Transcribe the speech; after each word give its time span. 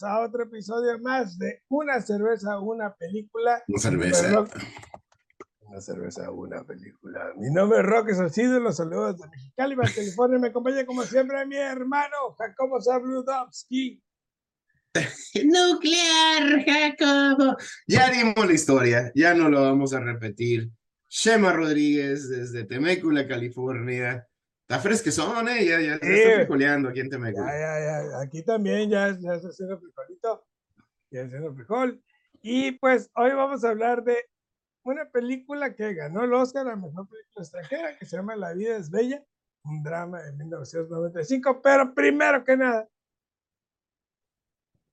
bienvenidos 0.00 0.02
a 0.02 0.20
otro 0.20 0.44
episodio 0.44 0.98
más 1.00 1.38
de 1.38 1.62
Una 1.68 2.00
cerveza, 2.00 2.58
una 2.60 2.94
película. 2.94 3.62
Una 3.68 3.78
cerveza. 3.78 4.44
Una 5.60 5.80
cerveza, 5.80 6.30
una 6.30 6.64
película. 6.64 7.32
Mi 7.36 7.50
nombre 7.50 7.78
es 7.80 7.84
Roque 7.84 8.14
Salcido, 8.14 8.58
los 8.60 8.76
saludos 8.76 9.18
de 9.18 9.28
Mexicali, 9.28 9.76
California. 9.76 10.38
Me 10.38 10.48
acompaña 10.48 10.84
como 10.86 11.02
siempre 11.02 11.44
mi 11.46 11.56
hermano 11.56 12.34
Jacobo 12.38 12.80
Zabludowski. 12.82 14.02
Nuclear, 15.44 16.64
Jacobo. 16.64 17.56
Ya 17.86 18.10
dimos 18.10 18.46
la 18.46 18.52
historia, 18.52 19.12
ya 19.14 19.34
no 19.34 19.48
lo 19.48 19.62
vamos 19.62 19.92
a 19.94 20.00
repetir. 20.00 20.70
Shema 21.08 21.52
Rodríguez 21.52 22.28
desde 22.28 22.64
Temécula, 22.64 23.26
California. 23.26 24.26
Está 24.70 24.82
fresquezón, 24.82 25.48
¿eh? 25.48 25.64
Ya, 25.64 25.80
ya, 25.80 25.98
ya 26.00 26.06
está 26.06 26.34
frijoleando 26.36 26.90
aquí 26.90 27.00
en 27.00 27.10
Temécula. 27.10 27.44
Ya, 27.44 27.58
ya, 27.58 28.08
ya. 28.08 28.20
Aquí 28.20 28.44
también 28.44 28.88
ya, 28.88 29.18
ya 29.18 29.34
está 29.34 29.48
haciendo 29.48 29.80
frijolito. 29.80 30.46
Ya 31.10 31.24
haciendo 31.24 31.52
frijol. 31.52 32.00
Y 32.40 32.70
pues 32.78 33.10
hoy 33.16 33.32
vamos 33.32 33.64
a 33.64 33.70
hablar 33.70 34.04
de 34.04 34.16
una 34.84 35.10
película 35.10 35.74
que 35.74 35.92
ganó 35.94 36.22
el 36.22 36.32
Oscar 36.32 36.68
a 36.68 36.76
Mejor 36.76 37.08
Película 37.08 37.42
Extranjera, 37.42 37.98
que 37.98 38.06
se 38.06 38.16
llama 38.16 38.36
La 38.36 38.54
Vida 38.54 38.76
es 38.76 38.90
Bella, 38.90 39.20
un 39.64 39.82
drama 39.82 40.22
de 40.22 40.34
1995. 40.34 41.60
Pero 41.60 41.92
primero 41.92 42.44
que 42.44 42.56
nada, 42.56 42.88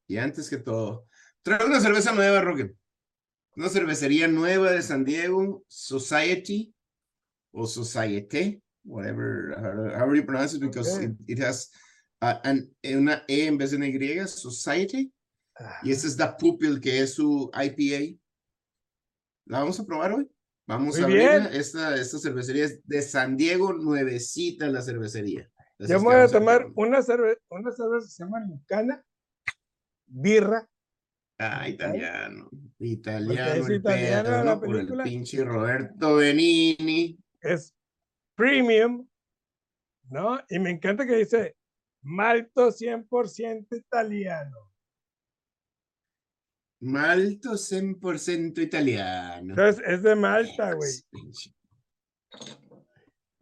y 0.08 0.18
antes 0.18 0.50
que 0.50 0.58
todo, 0.58 1.08
trae 1.44 1.64
una 1.64 1.80
cerveza 1.80 2.14
nueva, 2.14 2.42
Roque. 2.42 2.74
Una 3.56 3.70
cervecería 3.70 4.28
nueva 4.28 4.72
de 4.72 4.82
San 4.82 5.06
Diego, 5.06 5.64
Society, 5.68 6.74
o 7.52 7.68
Society, 7.68 8.60
whatever, 8.88 9.54
however 9.96 10.16
you 10.16 10.24
pronounce 10.24 10.54
it, 10.54 10.62
because 10.62 10.98
it, 11.28 11.40
has 11.40 11.70
an, 12.22 12.70
una 12.84 13.24
E 13.28 13.46
en 13.46 13.58
vez 13.58 13.72
de 13.72 13.78
una 13.78 13.88
Y, 13.88 14.28
Society. 14.28 15.12
Y 15.84 15.92
esta 15.92 16.08
es 16.08 16.18
The 16.18 16.28
Pupil, 16.40 16.80
que 16.80 17.02
es 17.02 17.16
su 17.16 17.52
IPA. 17.54 18.18
¿La 19.46 19.60
vamos 19.60 19.80
a 19.80 19.86
probar 19.86 20.14
hoy? 20.14 20.30
Vamos 20.68 21.00
a 21.00 21.08
ver 21.08 21.50
esta, 21.54 21.96
esta 21.96 22.20
cervecería 22.20 22.66
es 22.66 22.86
de 22.86 23.02
San 23.02 23.38
Diego, 23.38 23.74
nuevecita 23.74 24.68
la 24.68 24.82
cervecería. 24.82 25.50
Yo 25.80 26.02
voy 26.02 26.16
a 26.16 26.28
tomar 26.28 26.68
una, 26.76 27.02
cerve 27.02 27.38
una 27.50 27.72
cerveza 27.72 28.06
que 28.06 28.12
se 28.12 28.24
llama 28.24 28.40
Lucana 28.42 29.04
birra. 30.08 30.68
Ah, 31.40 31.70
italiano. 31.70 32.50
Italiano. 32.80 33.64
Es 33.64 33.70
italiano 33.70 34.44
la 34.44 34.60
película. 34.60 35.04
el 35.04 35.10
pinche 35.10 35.44
Roberto 35.44 36.16
Benini. 36.16 37.18
Es 37.40 37.77
premium, 38.38 39.06
¿no? 40.10 40.40
Y 40.50 40.60
me 40.60 40.70
encanta 40.70 41.06
que 41.06 41.16
dice 41.16 41.58
malto 42.02 42.72
100% 42.72 43.76
italiano. 43.76 44.72
Malto 46.80 47.54
100% 47.54 48.60
italiano. 48.60 49.50
Entonces, 49.50 49.84
es 49.86 50.04
de 50.04 50.16
Malta, 50.16 50.74
güey 50.74 50.92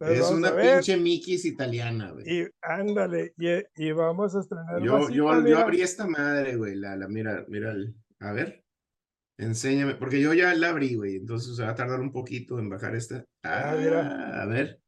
es 0.00 0.30
una 0.30 0.54
pinche 0.54 0.96
Mickey's 0.96 1.44
italiana, 1.44 2.10
güey. 2.10 2.24
Y 2.28 2.48
ándale, 2.62 3.34
y, 3.76 3.92
vamos 3.92 4.34
a 4.34 4.40
estrenar. 4.40 4.82
Yo, 4.82 5.08
yo, 5.08 5.46
yo, 5.46 5.58
abrí 5.58 5.80
esta 5.80 6.06
madre, 6.06 6.56
güey. 6.56 6.74
La, 6.74 6.96
la, 6.96 7.08
mira, 7.08 7.44
mira, 7.48 7.74
a 8.20 8.32
ver. 8.32 8.62
Enséñame, 9.38 9.94
porque 9.94 10.20
yo 10.20 10.32
ya 10.32 10.54
la 10.54 10.70
abrí, 10.70 10.94
güey. 10.94 11.16
Entonces 11.16 11.56
se 11.56 11.62
va 11.62 11.70
a 11.70 11.74
tardar 11.74 12.00
un 12.00 12.12
poquito 12.12 12.58
en 12.58 12.68
bajar 12.68 12.94
esta. 12.94 13.24
Ah, 13.42 13.74
mira. 13.78 14.42
A 14.42 14.46
ver. 14.46 14.80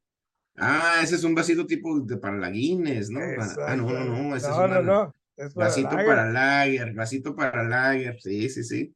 Ah, 0.60 1.00
ese 1.02 1.14
es 1.14 1.24
un 1.24 1.34
vasito 1.34 1.66
tipo 1.66 2.00
de 2.00 2.16
para 2.16 2.36
la 2.36 2.50
Guinness, 2.50 3.10
¿no? 3.10 3.20
ah, 3.20 3.76
no, 3.76 3.91
no, 3.91 4.04
no. 4.04 4.36
Ese 4.36 4.48
no, 4.48 4.64
es 4.64 4.70
no, 4.70 4.82
no. 4.82 5.14
vasito 5.54 5.91
para 5.91 6.30
lager, 6.30 6.92
vasito 6.94 7.34
para 7.34 7.62
lager. 7.62 8.20
Sí, 8.20 8.48
sí, 8.48 8.64
sí. 8.64 8.94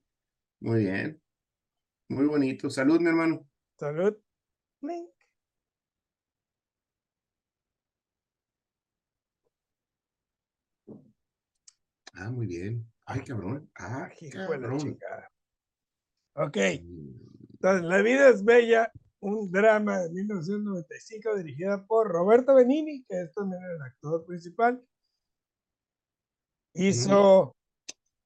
Muy 0.61 0.81
bien. 0.81 1.21
Muy 2.09 2.27
bonito. 2.27 2.69
Salud, 2.69 3.01
mi 3.01 3.09
hermano. 3.09 3.47
Salud. 3.79 4.17
Ah, 12.15 12.31
muy 12.31 12.47
bien. 12.47 12.87
Ay, 13.05 13.23
cabrón. 13.23 13.71
Ah, 13.75 14.11
cabrón. 14.33 14.99
Ok. 16.35 16.57
Mm. 16.83 17.33
Entonces, 17.55 17.83
La 17.83 18.03
vida 18.03 18.29
es 18.29 18.45
bella, 18.45 18.93
un 19.23 19.51
drama 19.51 20.01
de 20.01 20.11
1995 20.11 21.37
dirigida 21.37 21.87
por 21.87 22.09
Roberto 22.09 22.55
Benini, 22.55 23.05
que 23.05 23.23
es 23.23 23.33
también 23.33 23.63
el 23.63 23.81
actor 23.81 24.25
principal. 24.27 24.85
Hizo 26.75 27.55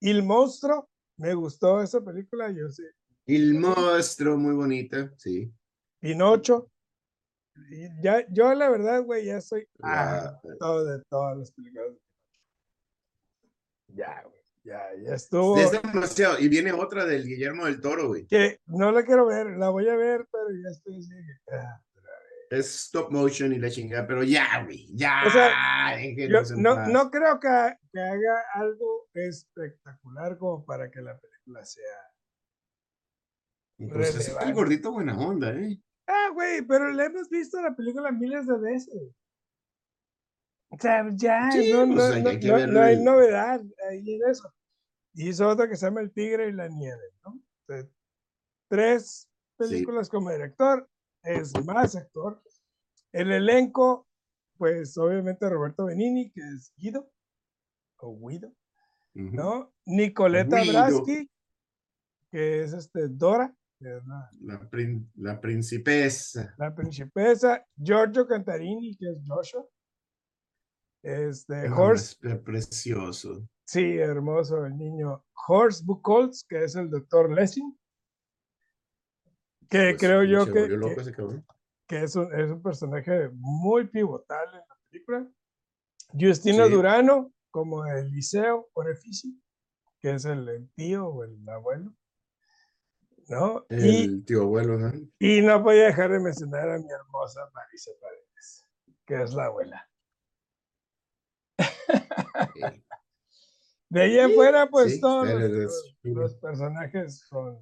Il 0.01 0.23
Monstruo. 0.23 0.89
Me 1.19 1.35
gustó 1.35 1.83
esa 1.83 2.01
película, 2.03 2.51
yo 2.51 2.71
sé. 2.71 2.85
Il 3.27 3.59
Monstruo, 3.59 4.37
muy 4.37 4.55
bonita, 4.55 5.13
sí. 5.19 5.53
Pinocho. 6.01 6.71
ya, 8.03 8.27
yo 8.31 8.55
la 8.55 8.69
verdad, 8.71 9.03
güey, 9.03 9.27
ya 9.27 9.41
soy 9.41 9.67
todo 10.59 10.85
de 10.85 11.03
todas 11.09 11.37
las 11.39 11.53
películas 11.53 11.93
ya, 13.97 14.23
güey. 14.23 14.36
Ya, 14.67 14.83
ya 15.01 15.15
estuvo. 15.15 15.57
Es 15.59 15.71
demasiado. 15.71 16.41
Y 16.41 16.49
viene 16.49 16.73
otra 16.73 17.05
del 17.05 17.25
Guillermo 17.25 17.67
del 17.67 17.81
Toro, 17.81 18.09
güey. 18.09 18.27
Que 18.27 18.61
no 18.67 18.91
la 18.91 19.05
quiero 19.05 19.25
ver, 19.27 19.57
la 19.57 19.69
voy 19.69 19.89
a 19.89 19.95
ver, 19.95 20.27
pero 20.31 20.47
ya 20.51 20.71
estoy. 20.71 21.09
Ah, 21.53 21.81
es 22.51 22.67
stop 22.87 23.13
motion 23.13 23.53
y 23.53 23.59
la 23.59 23.71
chingada, 23.71 24.05
pero 24.09 24.25
ya, 24.25 24.65
güey, 24.65 24.89
ya. 24.93 25.23
O 25.25 25.31
sea, 25.31 25.97
no, 26.57 26.89
no 26.89 27.11
creo 27.13 27.39
que, 27.39 27.77
que, 27.93 28.01
haga 28.01 28.43
algo 28.55 29.09
espectacular 29.15 30.37
como 30.37 30.65
para 30.65 30.91
que 30.91 31.01
la 31.01 31.17
película 31.17 31.65
sea. 31.65 31.85
Pues 33.79 34.17
es 34.17 34.37
el 34.41 34.53
gordito 34.53 34.91
buena 34.91 35.17
onda, 35.17 35.53
¿eh? 35.53 35.81
Ah, 36.09 36.31
güey, 36.33 36.63
pero 36.63 36.91
le 36.91 37.05
hemos 37.05 37.29
visto 37.29 37.63
la 37.63 37.77
película 37.77 38.11
miles 38.11 38.49
de 38.49 38.59
veces. 38.59 39.15
O 40.71 40.77
sea, 40.79 41.09
ya, 41.15 41.51
no, 41.51 41.95
pues, 41.95 42.43
no, 42.43 42.67
no, 42.67 42.81
hay 42.81 43.01
novedad 43.01 43.61
ahí 43.89 44.15
en 44.15 44.31
eso. 44.31 44.53
Hizo 45.17 45.49
otra 45.49 45.69
que 45.69 45.77
se 45.77 45.87
llama 45.87 46.03
El 46.03 46.13
Tigre 46.13 46.49
y 46.49 46.53
la 46.53 46.69
Nieve, 46.69 47.13
¿no? 47.25 47.41
tres 48.69 49.31
películas 49.57 50.09
como 50.09 50.31
director, 50.31 50.89
es 51.23 51.53
más 51.65 51.97
actor. 51.97 52.43
El 53.13 53.33
elenco, 53.33 54.07
pues 54.59 54.97
obviamente 54.99 55.49
Roberto 55.49 55.87
Benini, 55.87 56.31
que 56.31 56.41
es 56.41 56.73
Guido, 56.77 57.11
o 57.99 58.19
Guido, 58.19 58.53
¿no? 59.15 59.73
Nicoleta 59.87 60.63
Braschi, 60.65 61.31
que 62.31 62.63
es 62.65 62.73
este 62.75 63.09
Dora, 63.09 63.57
que 63.79 63.97
es 63.97 64.05
la, 64.05 64.31
la, 64.41 64.69
la, 65.15 65.41
principesa. 65.41 66.55
La 66.59 66.75
principesa, 66.75 67.65
Giorgio 67.77 68.27
Cantarini, 68.27 68.97
que 68.97 69.11
es 69.11 69.19
Joshua, 69.27 69.67
este, 71.03 71.71
Horst. 71.71 72.23
precioso. 72.45 73.49
Sí, 73.67 73.99
hermoso 73.99 74.65
el 74.65 74.77
niño. 74.77 75.25
Horst 75.49 75.85
Buchholz, 75.85 76.45
que 76.49 76.65
es 76.65 76.77
el 76.77 76.89
doctor 76.89 77.33
Lessing. 77.33 77.77
Que 79.69 79.91
pues 79.91 79.97
creo 79.99 80.23
yo 80.23 80.47
que, 80.47 80.69
que, 81.89 82.03
es, 82.05 82.15
un, 82.15 82.33
es, 82.33 82.49
un, 82.49 82.63
personaje 82.63 83.29
muy 83.33 83.89
pivotal 83.89 84.47
en 84.55 84.61
la 84.61 84.79
película. 84.89 85.29
Justino 86.13 86.69
Durano, 86.69 87.33
como 87.51 87.85
Eliseo 87.85 88.69
Orefici, 88.75 89.43
que 90.01 90.13
es 90.15 90.25
el, 90.25 90.71
tío 90.77 91.09
o 91.09 91.25
el 91.25 91.49
abuelo. 91.49 91.93
¿no? 93.29 93.67
El 93.69 93.85
y, 93.85 94.23
tío 94.23 94.43
abuelo, 94.43 94.79
¿no? 94.79 94.93
Y 95.19 95.41
no 95.43 95.61
voy 95.61 95.81
a 95.81 95.87
dejar 95.87 96.13
de 96.13 96.21
mencionar 96.21 96.71
a 96.71 96.79
mi 96.79 96.89
hermosa 96.89 97.51
Marisa 97.53 97.91
Paredes, 98.01 98.65
que 99.05 99.23
es 99.23 99.35
la 99.35 99.47
abuela. 99.47 99.91
De 103.89 104.03
ahí 104.03 104.19
afuera, 104.19 104.69
pues 104.69 105.01
todos 105.01 105.29
los, 106.03 106.35
personajes 106.37 107.21
son 107.29 107.59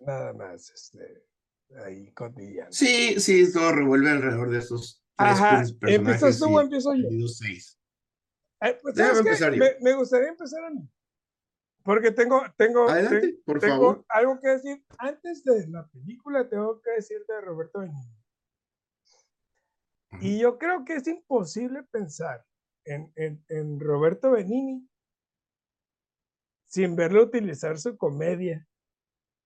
nada 0.00 0.32
más 0.32 0.70
este, 0.70 1.24
ahí 1.84 2.10
cotidianos. 2.12 2.74
Sí, 2.74 3.20
sí, 3.20 3.52
todo 3.52 3.72
revuelve 3.72 4.10
alrededor 4.10 4.50
de 4.50 4.58
esos 4.58 5.02
Ajá. 5.16 5.62
¿Empiezas 5.82 6.38
tú 6.38 6.56
o 6.56 6.60
empiezo 6.60 6.94
yo? 6.94 7.08
Seis. 7.28 7.78
Eh, 8.60 8.78
pues, 8.80 8.96
me, 8.96 9.76
me, 9.80 9.94
gustaría 9.94 10.28
empezar 10.28 10.64
a 10.64 10.70
mí. 10.70 10.88
Porque 11.84 12.12
tengo, 12.12 12.42
tengo, 12.56 12.86
por 13.44 13.60
favor. 13.60 14.04
algo 14.08 14.38
que 14.40 14.48
decir. 14.48 14.84
Antes 14.98 15.42
de 15.44 15.66
la 15.68 15.86
película, 15.88 16.48
tengo 16.48 16.80
que 16.80 16.92
decirte 16.92 17.32
de 17.32 17.40
Roberto 17.40 17.80
Benigni. 17.80 18.16
Y 20.20 20.38
yo 20.38 20.58
creo 20.58 20.84
que 20.84 20.94
es 20.94 21.06
imposible 21.08 21.82
pensar 21.84 22.44
en, 22.84 23.80
Roberto 23.80 24.32
Benini 24.32 24.88
sin 26.66 26.96
verlo 26.96 27.24
utilizar 27.24 27.78
su 27.78 27.96
comedia, 27.96 28.66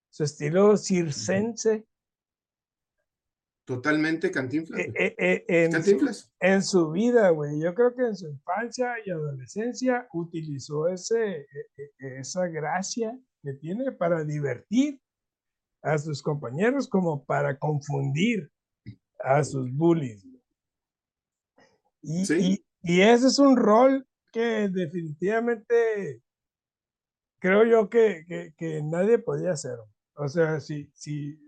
su 0.09 0.23
estilo 0.23 0.77
circense, 0.77 1.85
Totalmente 3.67 4.31
Cantinflas. 4.31 4.79
Eh, 4.79 5.13
eh, 5.17 5.45
en, 5.49 5.71
Cantinflas. 5.73 6.17
Su, 6.19 6.29
en 6.39 6.63
su 6.63 6.89
vida, 6.89 7.31
güey. 7.31 7.59
Yo 7.59 7.75
creo 7.75 7.93
que 7.93 8.03
en 8.03 8.15
su 8.15 8.29
infancia 8.29 8.93
y 9.05 9.11
adolescencia 9.11 10.07
utilizó 10.13 10.87
ese, 10.87 11.45
esa 11.97 12.47
gracia 12.47 13.19
que 13.43 13.51
tiene 13.55 13.91
para 13.91 14.23
divertir 14.23 15.01
a 15.81 15.97
sus 15.97 16.23
compañeros 16.23 16.87
como 16.87 17.25
para 17.25 17.59
confundir 17.59 18.49
a 19.19 19.43
sus 19.43 19.69
bullies. 19.73 20.25
Y, 22.01 22.65
y, 22.83 23.01
ese 23.01 23.27
es 23.27 23.39
un 23.39 23.55
rol 23.55 24.07
que 24.31 24.69
definitivamente 24.69 26.21
creo 27.39 27.65
yo 27.65 27.89
que, 27.89 28.25
que, 28.27 28.53
que 28.57 28.81
nadie 28.83 29.19
podía 29.19 29.51
hacer. 29.51 29.77
O 30.15 30.27
sea, 30.27 30.59
si, 30.59 30.89
si, 30.93 31.39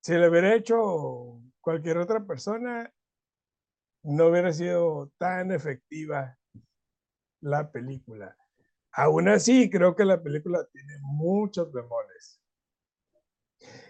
si 0.00 0.14
lo 0.14 0.28
hubiera 0.28 0.54
hecho 0.54 1.40
cualquier 1.60 1.98
otra 1.98 2.24
persona, 2.24 2.92
no 4.02 4.26
hubiera 4.26 4.52
sido 4.52 5.10
tan 5.18 5.50
efectiva 5.50 6.38
la 7.40 7.70
película. 7.70 8.36
Aún 8.92 9.28
así, 9.28 9.70
creo 9.70 9.96
que 9.96 10.04
la 10.04 10.22
película 10.22 10.66
tiene 10.72 10.98
muchos 11.00 11.72
bemoles. 11.72 12.40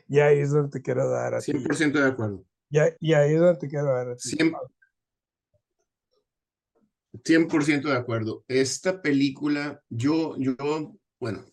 Y 0.08 0.20
ahí 0.20 0.38
es 0.38 0.50
donde 0.50 0.70
te 0.70 0.82
quiero 0.82 1.08
dar 1.10 1.34
a 1.34 1.40
100% 1.40 1.92
de 1.92 2.06
acuerdo. 2.06 2.44
Y, 2.70 2.78
y, 3.00 3.14
ahí 3.14 3.34
es 3.34 3.40
donde 3.40 3.58
te 3.58 3.68
quiero 3.68 3.86
dar 3.86 4.08
a 4.08 4.16
ti. 4.16 4.36
100%, 4.36 4.73
de 7.22 7.96
acuerdo. 7.96 8.44
Esta 8.48 9.00
película, 9.00 9.80
yo, 9.88 10.36
yo, 10.38 10.98
bueno, 11.20 11.44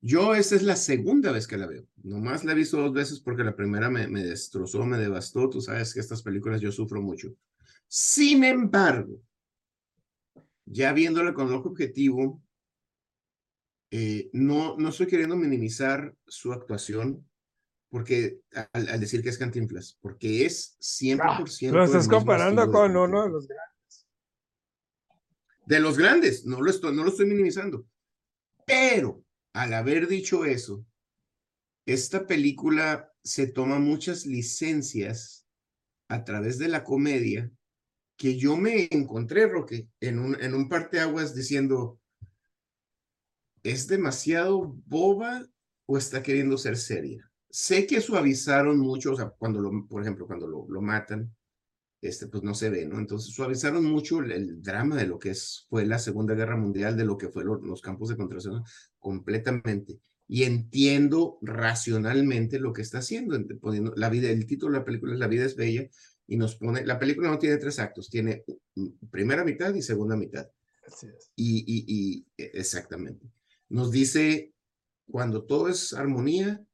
yo 0.00 0.34
esta 0.34 0.56
es 0.56 0.62
la 0.62 0.76
segunda 0.76 1.32
vez 1.32 1.46
que 1.46 1.56
la 1.56 1.66
veo. 1.66 1.86
Nomás 2.02 2.44
la 2.44 2.52
he 2.52 2.56
visto 2.56 2.76
dos 2.76 2.92
veces 2.92 3.20
porque 3.20 3.42
la 3.44 3.56
primera 3.56 3.90
me, 3.90 4.06
me 4.06 4.22
destrozó, 4.22 4.84
me 4.84 4.98
devastó. 4.98 5.48
Tú 5.48 5.60
sabes 5.60 5.94
que 5.94 6.00
estas 6.00 6.22
películas 6.22 6.60
yo 6.60 6.70
sufro 6.70 7.00
mucho. 7.00 7.34
Sin 7.88 8.44
embargo, 8.44 9.20
ya 10.66 10.92
viéndola 10.92 11.32
con 11.32 11.52
ojo 11.52 11.70
objetivo, 11.70 12.42
eh, 13.90 14.28
no, 14.32 14.76
no 14.76 14.88
estoy 14.88 15.06
queriendo 15.06 15.36
minimizar 15.36 16.14
su 16.26 16.52
actuación 16.52 17.24
porque 17.88 18.40
al, 18.72 19.00
decir 19.00 19.22
que 19.22 19.28
es 19.28 19.38
Cantinflas, 19.38 19.96
porque 20.00 20.44
es 20.44 20.76
100%. 20.80 21.20
Ah, 21.22 21.72
lo 21.72 21.84
estás 21.84 22.08
comparando 22.08 22.70
con 22.70 22.96
uno 22.96 23.22
de 23.22 23.30
los 23.30 23.46
grandes. 23.46 23.75
De 25.66 25.80
los 25.80 25.98
grandes, 25.98 26.46
no 26.46 26.62
lo 26.62 26.70
estoy, 26.70 26.94
no 26.94 27.02
lo 27.02 27.10
estoy 27.10 27.26
minimizando. 27.26 27.86
Pero 28.64 29.24
al 29.52 29.74
haber 29.74 30.06
dicho 30.06 30.44
eso, 30.44 30.86
esta 31.84 32.26
película 32.26 33.12
se 33.22 33.48
toma 33.48 33.78
muchas 33.78 34.26
licencias 34.26 35.44
a 36.08 36.24
través 36.24 36.58
de 36.58 36.68
la 36.68 36.84
comedia 36.84 37.50
que 38.16 38.36
yo 38.38 38.56
me 38.56 38.88
encontré, 38.92 39.46
Roque, 39.46 39.88
en 40.00 40.20
un, 40.20 40.40
en 40.40 40.54
un 40.54 40.68
parteaguas 40.68 41.34
diciendo, 41.34 42.00
¿es 43.62 43.88
demasiado 43.88 44.74
boba 44.86 45.46
o 45.86 45.98
está 45.98 46.22
queriendo 46.22 46.56
ser 46.58 46.76
seria? 46.76 47.30
Sé 47.50 47.86
que 47.86 48.00
suavizaron 48.00 48.78
mucho, 48.78 49.14
cuando 49.38 49.60
lo, 49.60 49.86
por 49.86 50.02
ejemplo, 50.02 50.26
cuando 50.26 50.46
lo, 50.46 50.66
lo 50.68 50.80
matan, 50.80 51.34
este, 52.00 52.26
pues 52.28 52.42
no 52.42 52.54
se 52.54 52.70
ve, 52.70 52.86
¿no? 52.86 52.98
Entonces 52.98 53.34
suavizaron 53.34 53.84
mucho 53.84 54.20
el, 54.20 54.62
drama 54.62 54.96
de 54.96 55.06
lo 55.06 55.18
que 55.18 55.30
es, 55.30 55.66
fue 55.68 55.86
la 55.86 55.98
Segunda 55.98 56.34
Guerra 56.34 56.56
Mundial, 56.56 56.96
de 56.96 57.04
lo 57.04 57.16
que 57.16 57.28
fueron 57.28 57.66
los 57.66 57.80
campos 57.80 58.08
de 58.08 58.16
concentración 58.16 58.62
completamente. 58.98 60.00
Y 60.28 60.42
entiendo 60.44 61.38
racionalmente 61.40 62.58
lo 62.58 62.72
que 62.72 62.82
está 62.82 62.98
haciendo, 62.98 63.38
poniendo 63.60 63.92
la 63.96 64.10
vida, 64.10 64.28
el 64.28 64.46
título 64.46 64.72
de 64.72 64.78
la 64.80 64.84
película 64.84 65.14
es 65.14 65.18
La 65.20 65.28
vida 65.28 65.44
es 65.44 65.56
bella, 65.56 65.88
y 66.26 66.36
nos 66.36 66.56
pone, 66.56 66.84
la 66.84 66.98
película 66.98 67.30
no 67.30 67.38
tiene 67.38 67.56
tres 67.56 67.78
actos, 67.78 68.10
tiene 68.10 68.44
primera 69.10 69.44
mitad 69.44 69.74
y 69.74 69.82
segunda 69.82 70.16
mitad. 70.16 70.48
Así 70.86 71.06
es. 71.06 71.30
Y, 71.36 71.58
y, 71.66 71.84
y 71.86 72.26
e, 72.36 72.50
exactamente. 72.54 73.30
Nos 73.68 73.90
dice, 73.90 74.52
cuando 75.08 75.44
todo 75.44 75.68
es 75.68 75.92
armonía, 75.92 76.64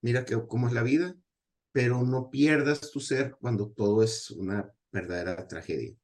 mira 0.00 0.24
que, 0.24 0.40
cómo 0.46 0.68
es 0.68 0.72
la 0.72 0.82
vida, 0.82 1.16
pero 1.76 2.02
no 2.04 2.30
pierdas 2.30 2.90
tu 2.90 3.00
ser 3.00 3.36
cuando 3.38 3.68
todo 3.68 4.02
es 4.02 4.30
una 4.30 4.72
verdadera 4.90 5.46
tragedia. 5.46 5.94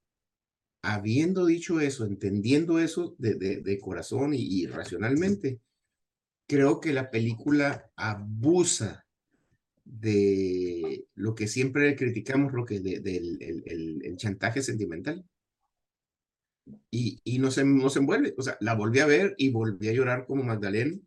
Habiendo 0.82 1.46
dicho 1.46 1.80
eso, 1.80 2.04
entendiendo 2.04 2.78
eso 2.78 3.14
de, 3.16 3.36
de, 3.36 3.80
corazón 3.80 4.34
y, 4.34 4.66
racionalmente, 4.66 5.62
creo 6.46 6.78
que 6.78 6.92
la 6.92 7.10
película 7.10 7.90
abusa 7.96 9.06
de 9.82 11.06
lo 11.14 11.34
que 11.34 11.48
siempre 11.48 11.96
criticamos, 11.96 12.52
lo 12.52 12.66
que 12.66 12.80
del 12.80 13.38
el, 13.40 14.16
chantaje 14.18 14.60
sentimental. 14.60 15.24
Y, 16.90 17.18
y 17.24 17.38
nos, 17.38 17.56
nos 17.64 17.96
envuelve. 17.96 18.34
O 18.36 18.42
sea, 18.42 18.58
la 18.60 18.74
volví 18.74 19.00
a 19.00 19.06
ver 19.06 19.34
y 19.38 19.48
volví 19.50 19.88
a 19.88 19.94
llorar 19.94 20.26
como 20.26 20.42
Magdalena, 20.42 21.00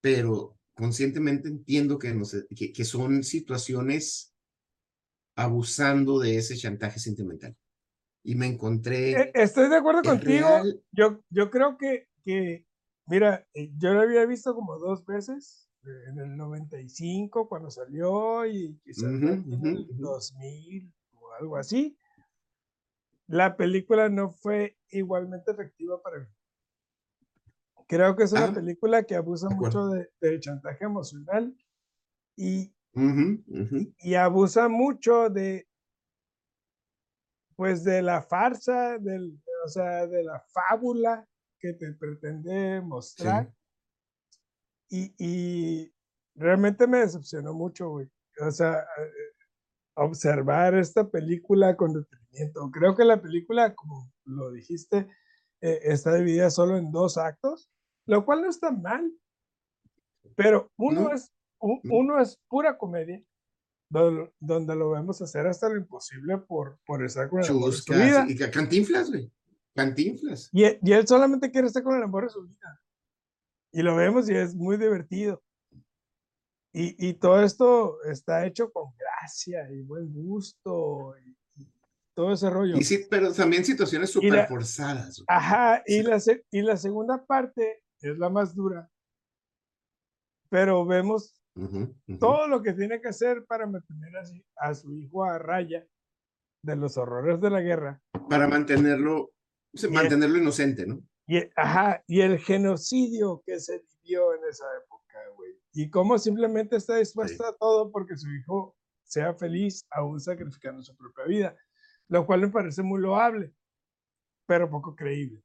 pero 0.00 0.58
conscientemente 0.80 1.46
entiendo 1.46 1.98
que, 1.98 2.18
que, 2.56 2.72
que, 2.72 2.84
son 2.84 3.22
situaciones 3.22 4.34
abusando 5.36 6.18
de 6.18 6.38
ese 6.38 6.56
chantaje 6.56 6.98
sentimental. 6.98 7.54
Y 8.24 8.34
me 8.34 8.46
encontré... 8.46 9.12
E, 9.12 9.32
estoy 9.34 9.68
de 9.68 9.76
acuerdo 9.76 10.02
contigo. 10.02 10.48
Yo, 10.90 11.22
yo 11.28 11.50
creo 11.50 11.76
que, 11.76 12.08
que, 12.24 12.66
mira, 13.06 13.46
eh, 13.52 13.70
yo 13.76 13.92
lo 13.92 14.00
había 14.00 14.24
visto 14.24 14.54
como 14.54 14.78
dos 14.78 15.04
veces, 15.04 15.68
eh, 15.84 16.04
en 16.08 16.18
el 16.18 16.34
95 16.34 17.46
cuando 17.46 17.70
salió 17.70 18.46
y 18.46 18.80
quizás 18.82 19.04
en 19.04 19.66
el 19.66 19.86
2000 19.98 20.94
o 21.20 21.32
algo 21.34 21.56
así. 21.58 21.94
La 23.26 23.54
película 23.54 24.08
no 24.08 24.30
fue 24.30 24.78
igualmente 24.88 25.50
efectiva 25.50 26.02
para 26.02 26.20
mí. 26.20 26.26
Creo 27.90 28.14
que 28.14 28.22
es 28.22 28.32
una 28.32 28.54
película 28.54 29.02
que 29.02 29.16
abusa 29.16 29.48
mucho 29.48 29.88
de, 29.88 30.08
del 30.20 30.38
chantaje 30.38 30.84
emocional 30.84 31.52
y, 32.36 32.72
y, 33.98 34.14
abusa 34.14 34.68
mucho 34.68 35.28
de, 35.28 35.66
pues 37.56 37.82
de 37.82 38.00
la 38.00 38.22
farsa, 38.22 38.96
del, 38.96 39.36
o 39.64 39.68
sea, 39.68 40.06
de 40.06 40.22
la 40.22 40.38
fábula 40.52 41.28
que 41.58 41.72
te 41.72 41.92
pretende 41.94 42.80
mostrar. 42.80 43.52
Y, 44.88 45.12
y, 45.18 45.92
realmente 46.36 46.86
me 46.86 46.98
decepcionó 46.98 47.54
mucho, 47.54 47.90
güey. 47.90 48.08
O 48.40 48.52
sea, 48.52 48.78
eh, 48.78 49.12
observar 49.94 50.76
esta 50.76 51.10
película 51.10 51.76
con 51.76 51.92
detenimiento. 51.92 52.70
Creo 52.70 52.94
que 52.94 53.04
la 53.04 53.20
película, 53.20 53.74
como 53.74 54.12
lo 54.26 54.52
dijiste, 54.52 55.08
eh, 55.60 55.80
está 55.82 56.14
dividida 56.14 56.50
solo 56.50 56.76
en 56.76 56.92
dos 56.92 57.18
actos 57.18 57.68
lo 58.06 58.24
cual 58.24 58.42
no 58.42 58.50
está 58.50 58.70
mal. 58.70 59.12
Pero 60.36 60.70
uno, 60.76 61.12
es, 61.12 61.32
uno 61.58 62.20
es 62.20 62.38
pura 62.48 62.78
comedia, 62.78 63.22
donde, 63.88 64.76
lo 64.76 64.90
vemos 64.90 65.20
hacer 65.20 65.46
hasta 65.46 65.68
lo 65.68 65.76
imposible 65.76 66.38
por, 66.38 66.78
por 66.86 67.04
estar 67.04 67.28
con 67.28 67.40
el 67.40 67.50
amor 67.50 67.70
de 67.70 67.76
su 67.76 67.92
vida. 67.92 68.26
Y 68.28 68.36
cantinflas, 68.50 69.10
güey. 69.10 69.30
Cantinflas. 69.74 70.48
Y, 70.52 70.64
y 70.64 70.92
él 70.92 71.06
solamente 71.06 71.50
quiere 71.50 71.66
estar 71.66 71.82
con 71.82 71.96
el 71.96 72.02
amor 72.02 72.24
de 72.24 72.30
su 72.30 72.42
vida. 72.42 72.80
Y 73.72 73.82
lo 73.82 73.96
vemos 73.96 74.28
y 74.28 74.34
es 74.34 74.54
muy 74.54 74.76
divertido. 74.76 75.42
Y, 76.72 77.08
y, 77.08 77.14
todo 77.14 77.42
esto 77.42 78.00
está 78.04 78.46
hecho 78.46 78.70
con 78.70 78.92
gracia 78.96 79.68
y 79.72 79.82
buen 79.82 80.12
gusto 80.12 81.14
y, 81.18 81.36
todo 82.14 82.32
ese 82.32 82.50
rollo. 82.50 82.76
Y 82.76 82.84
sí, 82.84 83.06
pero 83.08 83.32
también 83.32 83.64
situaciones 83.64 84.10
súper 84.10 84.46
forzadas. 84.46 85.22
Ajá, 85.26 85.82
y, 85.86 86.02
la, 86.02 86.20
y 86.50 86.62
la 86.62 86.76
segunda 86.76 87.24
parte 87.24 87.82
es 88.02 88.18
la 88.18 88.30
más 88.30 88.54
dura, 88.54 88.90
pero 90.48 90.84
vemos 90.86 91.40
todo 92.18 92.48
lo 92.48 92.62
que 92.62 92.72
tiene 92.72 93.00
que 93.00 93.08
hacer 93.08 93.44
para 93.46 93.66
mantener 93.66 94.12
a, 94.56 94.74
su 94.74 94.92
hijo 94.94 95.24
a 95.24 95.38
raya 95.38 95.86
de 96.62 96.76
los 96.76 96.96
horrores 96.96 97.40
de 97.40 97.50
la 97.50 97.60
guerra. 97.60 98.00
Para 98.28 98.46
mantenerlo, 98.48 99.32
mantenerlo 99.90 100.38
inocente, 100.38 100.86
¿no? 100.86 101.02
Y, 101.26 101.38
ajá, 101.54 102.02
y 102.06 102.22
el 102.22 102.38
genocidio 102.38 103.42
que 103.46 103.60
se 103.60 103.84
vivió 104.02 104.34
en 104.34 104.40
esa 104.48 104.64
época, 104.84 105.18
güey. 105.36 105.52
Y 105.72 105.88
cómo 105.90 106.18
simplemente 106.18 106.76
está 106.76 106.96
dispuesta 106.96 107.48
a 107.48 107.56
todo 107.56 107.92
porque 107.92 108.16
su 108.16 108.28
hijo 108.34 108.76
sea 109.04 109.34
feliz, 109.34 109.86
aún 109.90 110.20
sacrificando 110.20 110.82
su 110.82 110.96
propia 110.96 111.24
vida. 111.26 111.56
Lo 112.08 112.26
cual 112.26 112.40
me 112.40 112.48
parece 112.48 112.82
muy 112.82 113.00
loable, 113.00 113.54
pero 114.46 114.68
poco 114.68 114.96
creíble. 114.96 115.40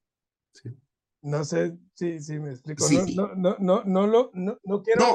Sí. 0.54 0.76
No 1.25 1.44
sé 1.44 1.75
si, 1.96 2.20
si 2.20 2.38
me 2.38 2.51
explico. 2.51 2.86
No, 3.15 3.34
no, 3.34 3.58
no, 3.58 3.84
no, 3.84 4.05
no, 4.05 4.32
no, 4.32 4.60
no 4.63 4.84
quiero 4.84 5.01
no, 5.01 5.13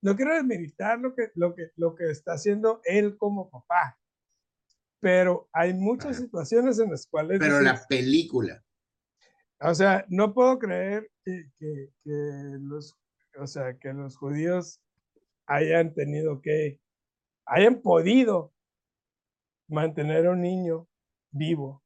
no 0.00 0.16
quiero 0.16 0.32
lo 0.98 1.14
que, 1.14 1.30
lo, 1.34 1.54
que, 1.54 1.72
lo 1.76 1.94
que 1.94 2.10
está 2.10 2.32
haciendo 2.32 2.80
él 2.84 3.18
como 3.18 3.50
papá. 3.50 3.98
Pero 4.98 5.50
hay 5.52 5.74
muchas 5.74 6.16
situaciones 6.16 6.78
en 6.78 6.90
las 6.90 7.06
cuales... 7.06 7.38
Pero 7.38 7.60
la 7.60 7.84
película. 7.86 8.64
O 9.60 9.74
sea, 9.74 10.06
no 10.08 10.32
puedo 10.32 10.58
creer 10.58 11.10
que, 11.22 11.50
que, 11.58 11.90
que, 12.02 12.12
los, 12.60 12.96
o 13.38 13.46
sea, 13.46 13.76
que 13.78 13.92
los 13.92 14.16
judíos 14.16 14.80
hayan 15.44 15.92
tenido 15.92 16.40
que 16.40 16.80
hayan 17.44 17.82
podido 17.82 18.54
mantener 19.68 20.26
a 20.26 20.30
un 20.30 20.40
niño 20.40 20.88
vivo. 21.30 21.84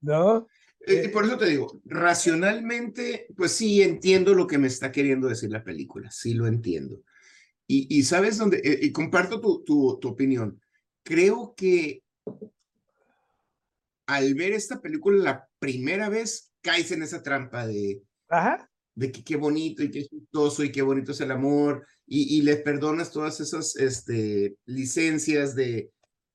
¿No? 0.00 0.46
Eh, 0.86 1.08
por 1.08 1.24
eso 1.24 1.36
te 1.36 1.46
digo, 1.46 1.80
racionalmente, 1.84 3.26
pues 3.36 3.52
sí 3.52 3.82
entiendo 3.82 4.34
lo 4.34 4.46
que 4.46 4.58
me 4.58 4.68
está 4.68 4.92
queriendo 4.92 5.26
decir 5.26 5.50
la 5.50 5.64
película, 5.64 6.10
sí 6.10 6.34
lo 6.34 6.46
entiendo. 6.46 7.02
Y, 7.66 7.86
y 7.96 8.04
sabes 8.04 8.38
dónde, 8.38 8.58
eh, 8.58 8.78
y 8.82 8.92
comparto 8.92 9.40
tu, 9.40 9.64
tu, 9.64 9.98
tu 10.00 10.08
opinión. 10.08 10.60
Creo 11.02 11.54
que 11.56 12.04
al 14.06 14.34
ver 14.34 14.52
esta 14.52 14.80
película 14.80 15.22
la 15.22 15.48
primera 15.58 16.08
vez, 16.08 16.52
caes 16.60 16.92
en 16.92 17.02
esa 17.02 17.22
trampa 17.22 17.66
de, 17.66 18.02
Ajá. 18.28 18.70
de 18.94 19.10
que 19.10 19.24
qué 19.24 19.36
bonito 19.36 19.82
y 19.82 19.90
qué 19.90 20.06
chistoso 20.06 20.62
y 20.62 20.70
qué 20.70 20.82
bonito 20.82 21.12
es 21.12 21.20
el 21.20 21.32
amor 21.32 21.86
y, 22.06 22.36
y 22.38 22.42
le 22.42 22.56
perdonas 22.56 23.10
todas 23.10 23.40
esas 23.40 23.74
este, 23.76 24.56
licencias 24.66 25.56
de, 25.56 25.90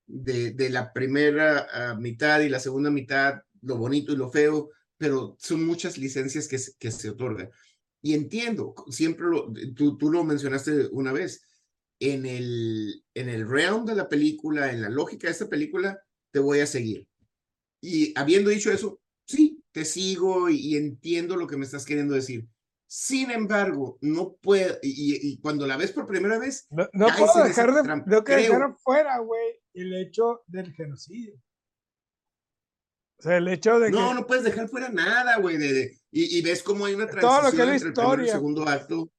de, 0.06 0.52
de 0.52 0.70
la 0.70 0.92
primera 0.92 1.68
ah, 1.72 1.96
mitad 1.96 2.42
y 2.42 2.50
la 2.50 2.60
segunda 2.60 2.92
mitad, 2.92 3.42
lo 3.62 3.78
bonito 3.78 4.14
y 4.14 4.18
lo 4.18 4.30
feo, 4.30 4.70
pero 4.98 5.36
son 5.40 5.66
muchas 5.66 5.98
licencias 5.98 6.48
que, 6.48 6.58
que 6.80 6.92
se 6.92 7.10
otorgan. 7.10 7.50
Y 8.02 8.14
entiendo, 8.14 8.74
siempre 8.90 9.28
lo, 9.28 9.52
tú, 9.76 9.98
tú 9.98 10.12
lo 10.12 10.24
mencionaste 10.24 10.88
una 10.92 11.12
vez, 11.12 11.44
en 12.02 12.26
el, 12.26 13.06
en 13.14 13.30
el 13.30 13.48
realm 13.48 13.86
de 13.86 13.96
la 13.96 14.10
película, 14.10 14.72
en 14.72 14.82
la 14.82 14.90
lógica 14.90 15.28
de 15.28 15.34
esta 15.34 15.48
película, 15.48 16.02
te 16.32 16.40
voy 16.40 16.60
a 16.60 16.66
seguir. 16.66 17.08
Y 17.80 18.12
habiendo 18.18 18.50
dicho 18.50 18.72
eso, 18.72 19.00
sí, 19.26 19.64
te 19.72 19.86
sigo 19.86 20.50
y, 20.50 20.76
entiendo 20.76 21.36
lo 21.36 21.48
que 21.48 21.58
me 21.58 21.66
estás 21.66 21.86
queriendo 21.86 22.16
decir. 22.16 22.48
Sin 22.88 23.30
embargo, 23.30 24.00
no 24.02 24.34
puedo, 24.42 24.78
y, 24.82 25.40
cuando 25.42 25.68
la 25.68 25.78
ves 25.78 25.92
por 25.92 26.08
primera 26.08 26.40
vez, 26.40 26.68
no, 26.72 26.88
puedo 26.92 27.44
dejar 27.46 27.74
de, 27.74 28.04
no 28.06 28.24
que 28.24 28.36
dejar 28.36 28.76
fuera, 28.80 29.20
güey, 29.20 29.62
el 29.74 29.94
hecho 29.94 30.42
del 30.48 30.74
genocidio. 30.74 31.36
O 33.22 33.24
sea, 33.24 33.38
el 33.38 33.48
hecho 33.50 33.80
de 33.80 33.92
no, 33.92 34.10
que... 34.10 34.16
No, 34.16 34.26
puedes 34.26 34.44
dejar 34.44 34.68
fuera 34.68 34.90
nada, 34.90 35.38
güey, 35.38 35.58
de, 35.58 35.96
y, 36.10 36.42
ves 36.42 36.64
cómo 36.64 36.88
hay 36.88 36.96
una 36.96 37.06
transición 37.06 37.32
Todo 37.32 37.44
lo 37.44 37.52
que 37.52 37.76
es 37.76 37.84
entre 37.84 38.04
el, 38.04 38.20
el 38.22 38.30
segundo 38.30 38.68
acto 38.68 39.12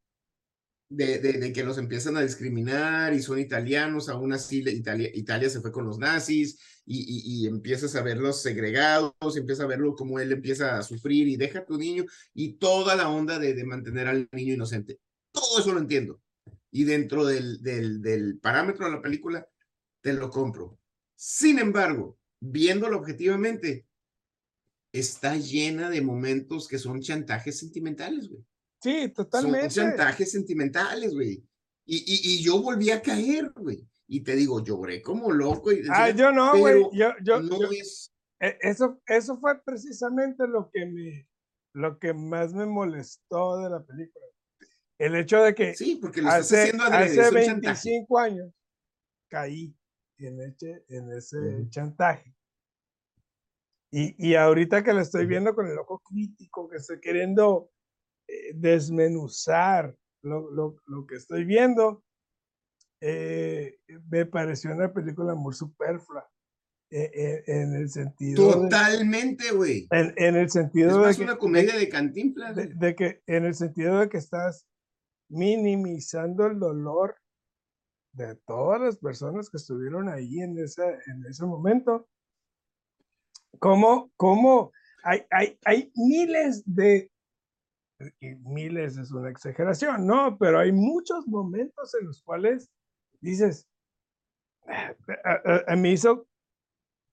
de, 0.89 1.19
de, 1.21 1.53
que 1.53 1.63
los 1.63 1.79
empiezan 1.79 2.17
a 2.17 2.23
discriminar 2.23 3.15
y 3.15 3.23
son 3.23 3.39
italianos, 3.39 4.09
aún 4.09 4.33
así 4.33 4.69
Italia, 4.69 5.09
Italia 5.15 5.49
se 5.49 5.61
fue 5.61 5.71
con 5.71 5.87
los 5.87 5.99
nazis 5.99 6.59
y, 6.85 7.45
y, 7.45 7.47
empiezas 7.47 7.95
a 7.95 8.03
verlos 8.03 8.43
segregados, 8.43 9.15
empiezas 9.37 9.67
a 9.67 9.69
verlo 9.69 9.95
como 9.95 10.19
él 10.19 10.33
empieza 10.33 10.79
a 10.79 10.83
sufrir 10.83 11.29
y 11.29 11.37
deja 11.37 11.61
a 11.61 11.65
tu 11.65 11.79
niño 11.79 12.05
y 12.35 12.55
toda 12.55 12.97
la 12.97 13.09
onda 13.09 13.39
de, 13.39 13.55
de 13.55 13.65
mantener 13.65 14.09
al 14.09 14.29
niño 14.33 14.55
inocente. 14.55 14.99
Todo 15.31 15.61
eso 15.61 15.73
lo 15.73 15.79
entiendo. 15.79 16.21
Y 16.73 16.83
dentro 16.83 17.25
del, 17.25 17.63
del, 17.63 18.03
del 18.03 18.41
parámetro 18.41 18.87
de 18.87 18.93
la 18.93 19.01
película, 19.01 19.47
te 20.01 20.13
lo 20.13 20.29
compro. 20.29 20.77
Sin 21.15 21.61
embargo, 21.61 22.19
viéndolo 22.41 22.99
objetivamente, 22.99 23.87
está 24.93 25.37
llena 25.37 25.89
de 25.91 26.03
momentos 26.03 26.69
que 26.69 26.79
son 26.79 27.01
chantajes 27.01 27.59
sentimentales, 27.59 28.29
güey. 28.29 28.45
Sí, 28.81 29.09
totalmente. 29.09 29.71
Son 29.71 29.85
chantajes 29.85 30.31
sentimentales, 30.31 31.15
güey. 31.15 31.45
Y, 31.85 31.97
y, 31.97 32.35
y, 32.35 32.43
yo 32.43 32.61
volví 32.61 32.91
a 32.91 33.01
caer, 33.01 33.51
güey. 33.57 33.87
Y 34.07 34.21
te 34.21 34.37
digo, 34.37 34.63
lloré 34.63 35.01
como 35.01 35.33
loco. 35.33 35.73
Y 35.73 35.83
ah, 35.91 36.11
yo 36.11 36.31
no, 36.33 36.57
güey. 36.59 36.83
Yo, 36.93 37.13
yo, 37.23 37.41
no 37.41 37.71
es... 37.71 38.13
E, 38.41 38.59
eso, 38.61 39.01
eso 39.07 39.39
fue 39.39 39.63
precisamente 39.63 40.47
lo 40.47 40.71
que 40.71 40.87
me, 40.87 41.29
lo 41.75 41.99
que 41.99 42.13
más 42.13 42.53
me 42.53 42.67
molestó 42.67 43.59
de 43.59 43.71
la 43.71 43.83
película. 43.85 44.27
El 44.99 45.17
hecho 45.17 45.43
de 45.43 45.55
que 45.55 45.75
sí, 45.75 45.99
porque 46.01 46.23
lo 46.23 46.29
estás 46.29 46.53
hace, 46.53 46.63
haciendo 46.63 46.85
hace 46.85 47.31
25 47.31 48.19
años 48.19 48.53
caí 49.29 49.75
en 50.19 50.41
ese, 50.43 50.85
en 50.89 51.13
ese 51.13 51.39
chantaje. 51.71 52.35
Y, 53.93 54.15
y 54.31 54.35
ahorita 54.35 54.83
que 54.83 54.95
lo 54.95 55.01
estoy 55.01 55.27
viendo 55.27 55.55
con 55.55 55.67
el 55.67 55.79
ojo 55.79 56.01
crítico, 56.01 56.69
que 56.69 56.79
estoy 56.79 56.99
queriendo 56.99 57.71
eh, 58.27 58.53
desmenuzar 58.55 59.95
lo, 60.23 60.51
lo, 60.51 60.77
lo, 60.87 61.07
que 61.07 61.17
estoy 61.17 61.45
viendo, 61.45 62.03
eh, 63.01 63.79
me 64.09 64.25
pareció 64.25 64.73
una 64.73 64.93
película 64.93 65.35
muy 65.35 65.53
superflua. 65.53 66.27
Eh, 66.95 67.43
en 67.47 67.75
el 67.75 67.89
sentido. 67.89 68.53
Totalmente, 68.53 69.51
güey. 69.53 69.89
En, 69.91 70.13
en, 70.15 70.37
el 70.37 70.51
sentido 70.51 71.09
es 71.09 71.17
de. 71.17 71.25
una 71.25 71.39
comedia 71.39 71.75
de 71.75 71.89
cantinflas. 71.89 72.55
De, 72.55 72.67
de, 72.67 72.95
que, 72.95 73.23
en 73.27 73.47
el 73.47 73.55
sentido 73.55 74.01
de 74.01 74.11
que 74.11 74.19
estás 74.19 74.69
minimizando 75.31 76.47
el 76.47 76.59
dolor 76.59 77.17
de 78.13 78.37
todas 78.47 78.79
las 78.79 78.99
personas 78.99 79.49
que 79.49 79.57
estuvieron 79.57 80.11
ahí 80.11 80.41
en 80.41 80.59
ese, 80.59 80.85
en 81.07 81.25
ese 81.29 81.47
momento. 81.47 82.09
Como, 83.59 84.11
como 84.17 84.73
hay, 85.05 85.23
hay, 85.31 85.59
hay 85.65 85.93
miles 85.95 86.63
de 86.65 87.13
y 88.21 88.35
miles 88.37 88.97
es 88.97 89.13
una 89.13 89.31
exageración, 89.31 90.07
¿no? 90.07 90.37
Pero 90.39 90.59
hay 90.59 90.73
muchos 90.73 91.27
momentos 91.27 91.95
en 92.01 92.07
los 92.07 92.23
cuales 92.23 92.71
dices, 93.21 93.69
ah, 94.67 94.95
a, 95.69 95.77
mí 95.77 95.93
hizo 95.93 96.27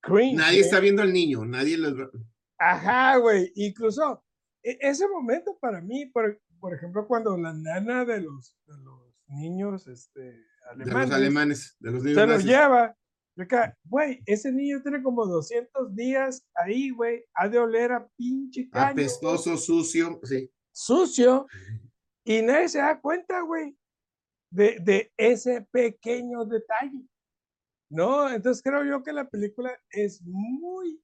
cringe. 0.01 0.37
Nadie 0.37 0.61
está 0.61 0.79
viendo 0.79 1.01
al 1.01 1.13
niño, 1.13 1.45
nadie 1.45 1.77
lo... 1.77 2.11
Ajá, 2.57 3.17
güey, 3.17 3.51
incluso 3.55 4.23
e, 4.63 4.77
ese 4.81 5.07
momento 5.07 5.57
para 5.59 5.81
mí, 5.81 6.07
por, 6.07 6.41
por 6.59 6.73
ejemplo, 6.73 7.07
cuando 7.07 7.37
la 7.37 7.53
nana 7.53 8.05
de 8.05 8.21
los, 8.21 8.57
de 8.65 8.77
los 8.77 9.13
niños 9.27 9.87
este, 9.87 10.45
alemanes, 10.69 10.93
de 10.93 11.01
los 11.01 11.11
alemanes, 11.11 11.77
de 11.79 11.91
los 11.91 12.03
niños 12.03 12.19
se 12.19 12.27
los 12.27 12.43
lleva, 12.43 12.97
güey, 13.85 14.21
ese 14.25 14.51
niño 14.51 14.81
tiene 14.81 15.01
como 15.01 15.25
200 15.25 15.95
días 15.95 16.45
ahí, 16.55 16.89
güey, 16.89 17.23
ha 17.33 17.47
de 17.47 17.59
oler 17.59 17.91
a 17.91 18.07
pinche 18.17 18.69
caño. 18.69 18.91
Apestoso, 18.91 19.57
sucio, 19.57 20.19
sí 20.23 20.51
sucio 20.79 21.47
y 22.25 22.41
nadie 22.41 22.69
se 22.69 22.79
da 22.79 22.99
cuenta, 22.99 23.41
güey, 23.41 23.77
de, 24.51 24.77
de 24.81 25.11
ese 25.17 25.67
pequeño 25.71 26.45
detalle. 26.45 27.05
¿No? 27.91 28.29
Entonces 28.29 28.61
creo 28.61 28.83
yo 28.83 29.03
que 29.03 29.11
la 29.11 29.27
película 29.27 29.75
es 29.89 30.21
muy 30.23 31.01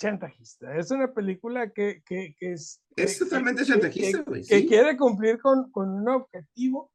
chantajista. 0.00 0.76
Es 0.78 0.90
una 0.90 1.12
película 1.12 1.70
que, 1.70 2.02
que, 2.06 2.34
que 2.38 2.52
es... 2.52 2.82
Es 2.96 3.18
totalmente 3.18 3.66
chantajista, 3.66 4.22
güey. 4.22 4.42
Que, 4.44 4.66
quiere 4.66 4.96
cumplir 4.96 5.38
con, 5.40 5.70
con 5.70 5.90
un 5.90 6.08
objetivo, 6.08 6.90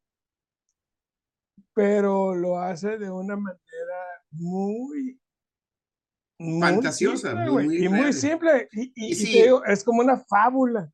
pero 1.78 2.34
lo 2.34 2.58
hace 2.58 2.98
de 2.98 3.08
una 3.08 3.36
manera 3.36 4.24
muy 4.32 5.16
fantasiosa, 6.58 7.36
muy 7.36 7.84
y 7.84 7.88
muy 7.88 8.12
simple. 8.12 8.68
Y, 8.72 8.92
y, 8.96 9.44
es 9.64 9.84
como 9.84 10.00
una 10.00 10.16
fábula. 10.16 10.92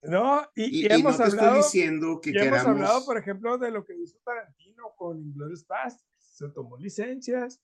¿No? 0.00 0.48
Y, 0.54 0.90
hemos 0.90 1.20
hablado. 1.20 1.58
diciendo 1.58 2.18
que 2.22 2.30
hemos 2.30 2.60
hablado, 2.60 3.04
por 3.04 3.18
ejemplo, 3.18 3.58
de 3.58 3.70
lo 3.70 3.84
que 3.84 3.94
hizo 3.94 4.16
Tarantino 4.24 4.94
con 4.96 5.20
Inglourious 5.20 5.66
Basterds. 5.66 6.06
Se 6.20 6.48
tomó 6.48 6.78
licencias. 6.78 7.60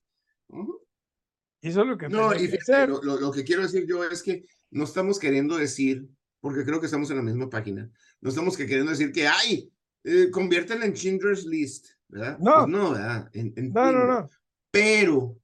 Hizo 1.62 1.82
lo 1.82 1.96
que 1.96 2.10
no, 2.10 2.34
y 2.34 2.46
Lo, 2.88 3.20
lo, 3.20 3.32
que 3.32 3.42
quiero 3.42 3.62
decir 3.62 3.86
yo 3.86 4.04
es 4.04 4.22
que 4.22 4.44
no 4.70 4.84
estamos 4.84 5.18
queriendo 5.18 5.56
decir, 5.56 6.06
porque 6.40 6.66
creo 6.66 6.78
que 6.78 6.86
estamos 6.86 7.10
en 7.10 7.16
la 7.16 7.22
misma 7.22 7.48
página, 7.48 7.90
no 8.20 8.28
estamos 8.28 8.54
queriendo 8.54 8.90
decir 8.90 9.12
que, 9.12 9.26
ay, 9.26 9.72
eh, 10.04 10.30
conviértela 10.30 10.84
en 10.84 10.94
Schindler's 10.94 11.46
List, 11.46 11.90
¿verdad? 12.12 12.38
No, 12.38 12.54
pues 12.54 12.68
no, 12.68 12.90
¿verdad? 12.92 13.30
no, 13.34 13.92
no, 13.92 14.06
no. 14.06 14.30
Pero 14.70 15.42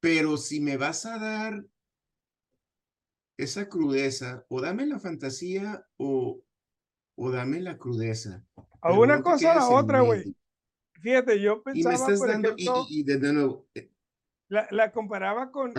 pero 0.00 0.36
si 0.36 0.60
me 0.60 0.76
vas 0.76 1.04
a 1.04 1.18
dar 1.18 1.64
esa 3.38 3.68
crudeza, 3.68 4.46
o 4.48 4.60
dame 4.60 4.86
la 4.86 4.98
fantasía 4.98 5.84
o, 5.96 6.42
o 7.16 7.30
dame 7.30 7.60
la 7.60 7.76
crudeza. 7.76 8.46
A 8.80 8.92
una 8.92 9.20
cosa 9.20 9.52
a 9.52 9.56
la 9.56 9.68
otra, 9.68 10.00
güey. 10.00 10.34
Fíjate, 11.02 11.40
yo 11.40 11.62
pensaba, 11.62 11.94
y 11.94 11.98
me 11.98 12.02
estás 12.02 12.20
dando, 12.26 12.54
y, 12.88 13.02
de 13.02 13.32
nuevo... 13.32 13.68
Eh 13.74 13.90
la, 14.48 14.68
la 14.70 14.92
comparaba 14.92 15.50
con, 15.50 15.74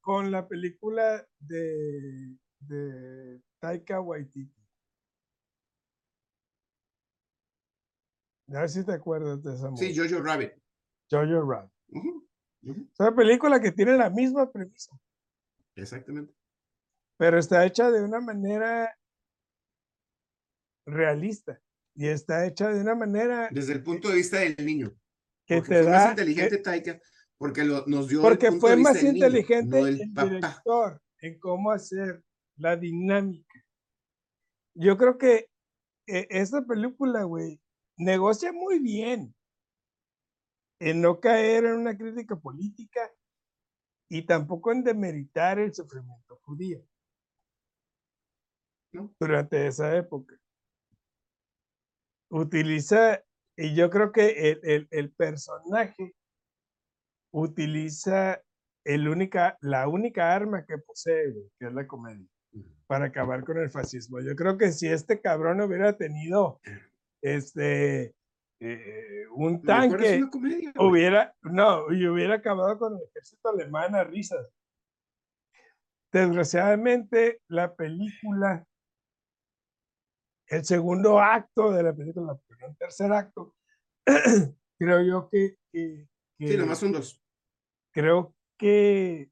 con, 0.00 0.30
la 0.30 0.46
película 0.46 1.26
de, 1.40 2.36
de 2.60 3.40
Taika 3.58 4.00
Waititi. 4.00 4.54
A 8.48 8.60
ver 8.60 8.68
si 8.68 8.84
te 8.84 8.92
acuerdas 8.92 9.42
de 9.42 9.54
esa. 9.54 9.74
Sí, 9.76 9.96
Jojo 9.96 10.22
Rabbit. 10.22 10.52
Jojo 11.10 11.50
Rabbit. 11.50 11.72
Es 12.62 13.00
una 13.00 13.14
película 13.14 13.60
que 13.60 13.72
tiene 13.72 13.96
la 13.96 14.10
misma 14.10 14.50
premisa. 14.50 14.96
Exactamente. 15.74 16.34
Pero 17.16 17.38
está 17.38 17.64
hecha 17.64 17.90
de 17.90 18.02
una 18.02 18.20
manera 18.20 18.96
realista 20.86 21.60
y 21.94 22.06
está 22.06 22.46
hecha 22.46 22.68
de 22.68 22.80
una 22.80 22.94
manera 22.94 23.48
desde 23.50 23.72
el 23.72 23.82
punto 23.82 24.08
de 24.08 24.16
vista 24.16 24.38
del 24.38 24.54
niño 24.64 24.94
que 25.46 25.60
te 25.62 25.82
da 25.82 25.90
más 25.90 26.10
inteligente 26.10 26.58
Taika 26.58 27.00
porque 27.38 27.64
lo, 27.64 27.84
nos 27.86 28.08
dio 28.08 28.22
porque 28.22 28.52
fue 28.52 28.76
más 28.76 29.02
inteligente 29.02 29.78
el, 29.80 29.98
director 30.14 31.02
en 31.20 31.38
cómo 31.40 31.72
hacer 31.72 32.22
la 32.56 32.76
dinámica 32.76 33.64
yo 34.74 34.96
creo 34.96 35.18
que 35.18 35.50
eh, 36.06 36.28
esta 36.30 36.64
película 36.64 37.24
güey 37.24 37.60
negocia 37.96 38.52
muy 38.52 38.78
bien 38.78 39.34
en 40.78 41.00
no 41.00 41.20
caer 41.20 41.64
en 41.64 41.76
una 41.76 41.96
crítica 41.96 42.36
política 42.36 43.10
y 44.08 44.22
tampoco 44.22 44.72
en 44.72 44.84
demeritar 44.84 45.58
el 45.58 45.74
sufrimiento 45.74 46.38
judío 46.42 46.84
durante 49.18 49.66
esa 49.66 49.96
época. 49.96 50.36
Utiliza, 52.30 53.22
y 53.56 53.74
yo 53.74 53.90
creo 53.90 54.12
que 54.12 54.60
el, 54.62 54.88
el, 54.90 55.12
personaje 55.12 56.14
utiliza 57.32 58.42
el 58.84 59.08
única, 59.08 59.56
la 59.60 59.88
única 59.88 60.34
arma 60.34 60.64
que 60.66 60.78
posee, 60.78 61.34
que 61.58 61.66
es 61.66 61.72
la 61.72 61.86
comedia, 61.86 62.26
para 62.86 63.06
acabar 63.06 63.44
con 63.44 63.58
el 63.58 63.70
fascismo. 63.70 64.20
Yo 64.20 64.34
creo 64.34 64.56
que 64.56 64.72
si 64.72 64.88
este 64.88 65.20
cabrón 65.20 65.60
hubiera 65.60 65.96
tenido 65.96 66.60
este, 67.22 68.14
eh, 68.60 69.26
un 69.32 69.62
tanque, 69.62 70.22
hubiera, 70.78 71.34
no, 71.42 71.92
y 71.92 72.06
hubiera 72.06 72.36
acabado 72.36 72.78
con 72.78 72.96
el 72.96 73.02
ejército 73.02 73.48
alemán 73.48 73.94
a 73.94 74.04
risas. 74.04 74.46
Desgraciadamente, 76.12 77.42
la 77.48 77.74
película, 77.74 78.66
el 80.46 80.64
segundo 80.64 81.18
acto 81.18 81.72
de 81.72 81.82
la 81.82 81.94
película, 81.94 82.38
el 82.66 82.76
tercer 82.76 83.12
acto, 83.12 83.54
creo 84.78 85.02
yo 85.02 85.28
que, 85.28 85.56
que, 85.72 86.08
Sí, 86.38 86.56
nomás 86.56 86.78
son 86.78 86.92
dos. 86.92 87.22
Creo 87.92 88.34
que 88.58 89.22
eh, 89.22 89.30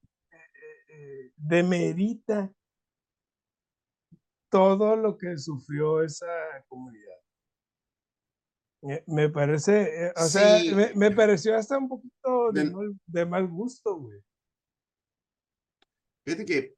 eh, 0.89 1.33
demerita 1.37 2.51
todo 4.51 4.97
lo 4.97 5.19
que 5.19 5.37
sufrió 5.37 6.03
esa 6.03 6.27
comunidad. 6.69 6.94
Me 9.07 9.31
parece, 9.31 10.07
eh, 10.07 10.13
o 10.15 10.25
sea, 10.25 10.59
me, 10.95 11.11
pareció 11.11 11.57
hasta 11.57 11.79
un 11.79 11.89
poquito 11.89 12.53
de, 12.53 13.25
mal, 13.25 13.49
gusto, 13.49 13.97
güey. 13.97 14.21
Fíjate 16.27 16.45
que, 16.45 16.75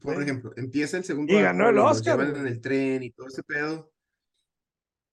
por 0.00 0.22
ejemplo, 0.22 0.52
empieza 0.56 0.96
el 0.96 1.04
segundo. 1.04 1.32
Y 1.32 1.42
ganó 1.42 1.68
el 1.68 1.78
Oscar. 1.78 2.20
en 2.20 2.46
el 2.46 2.60
tren 2.60 3.02
y 3.02 3.10
todo 3.10 3.26
ese 3.26 3.42
pedo. 3.42 3.92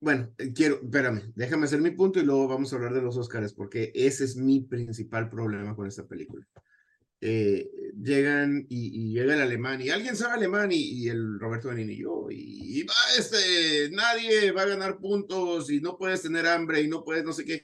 Bueno, 0.02 0.34
eh, 0.38 0.54
quiero, 0.54 0.80
espérame, 0.82 1.32
déjame 1.36 1.66
hacer 1.66 1.82
mi 1.82 1.92
punto 1.92 2.20
y 2.20 2.24
luego 2.24 2.48
vamos 2.48 2.72
a 2.72 2.76
hablar 2.78 2.94
de 2.94 3.02
los 3.02 3.18
Oscars, 3.18 3.54
porque 3.54 3.92
ese 3.94 4.24
es 4.24 4.36
mi 4.36 4.62
principal 4.62 5.30
problema 5.30 5.76
con 5.76 5.86
esta 5.86 6.08
película. 6.08 6.48
Eh, 7.24 7.70
llegan 8.02 8.66
y, 8.68 9.14
llega 9.14 9.36
el 9.36 9.42
alemán 9.42 9.80
y 9.80 9.90
alguien 9.90 10.16
sabe 10.16 10.34
alemán 10.34 10.72
y, 10.72 11.08
el 11.08 11.40
Roberto 11.40 11.70
Benini 11.70 11.94
y 11.94 11.98
yo 11.98 12.28
y, 12.32 12.84
va 12.84 12.94
este 13.16 13.92
nadie 13.92 14.52
va 14.52 14.64
a 14.64 14.66
ganar 14.66 14.98
puntos 14.98 15.70
y 15.70 15.82
no 15.82 16.00
puedes 16.00 16.24
tener 16.24 16.48
hambre 16.48 16.82
y 16.82 16.88
no 16.88 17.04
puedes 17.04 17.24
no 17.24 17.32
sé 17.32 17.46
qué 17.46 17.64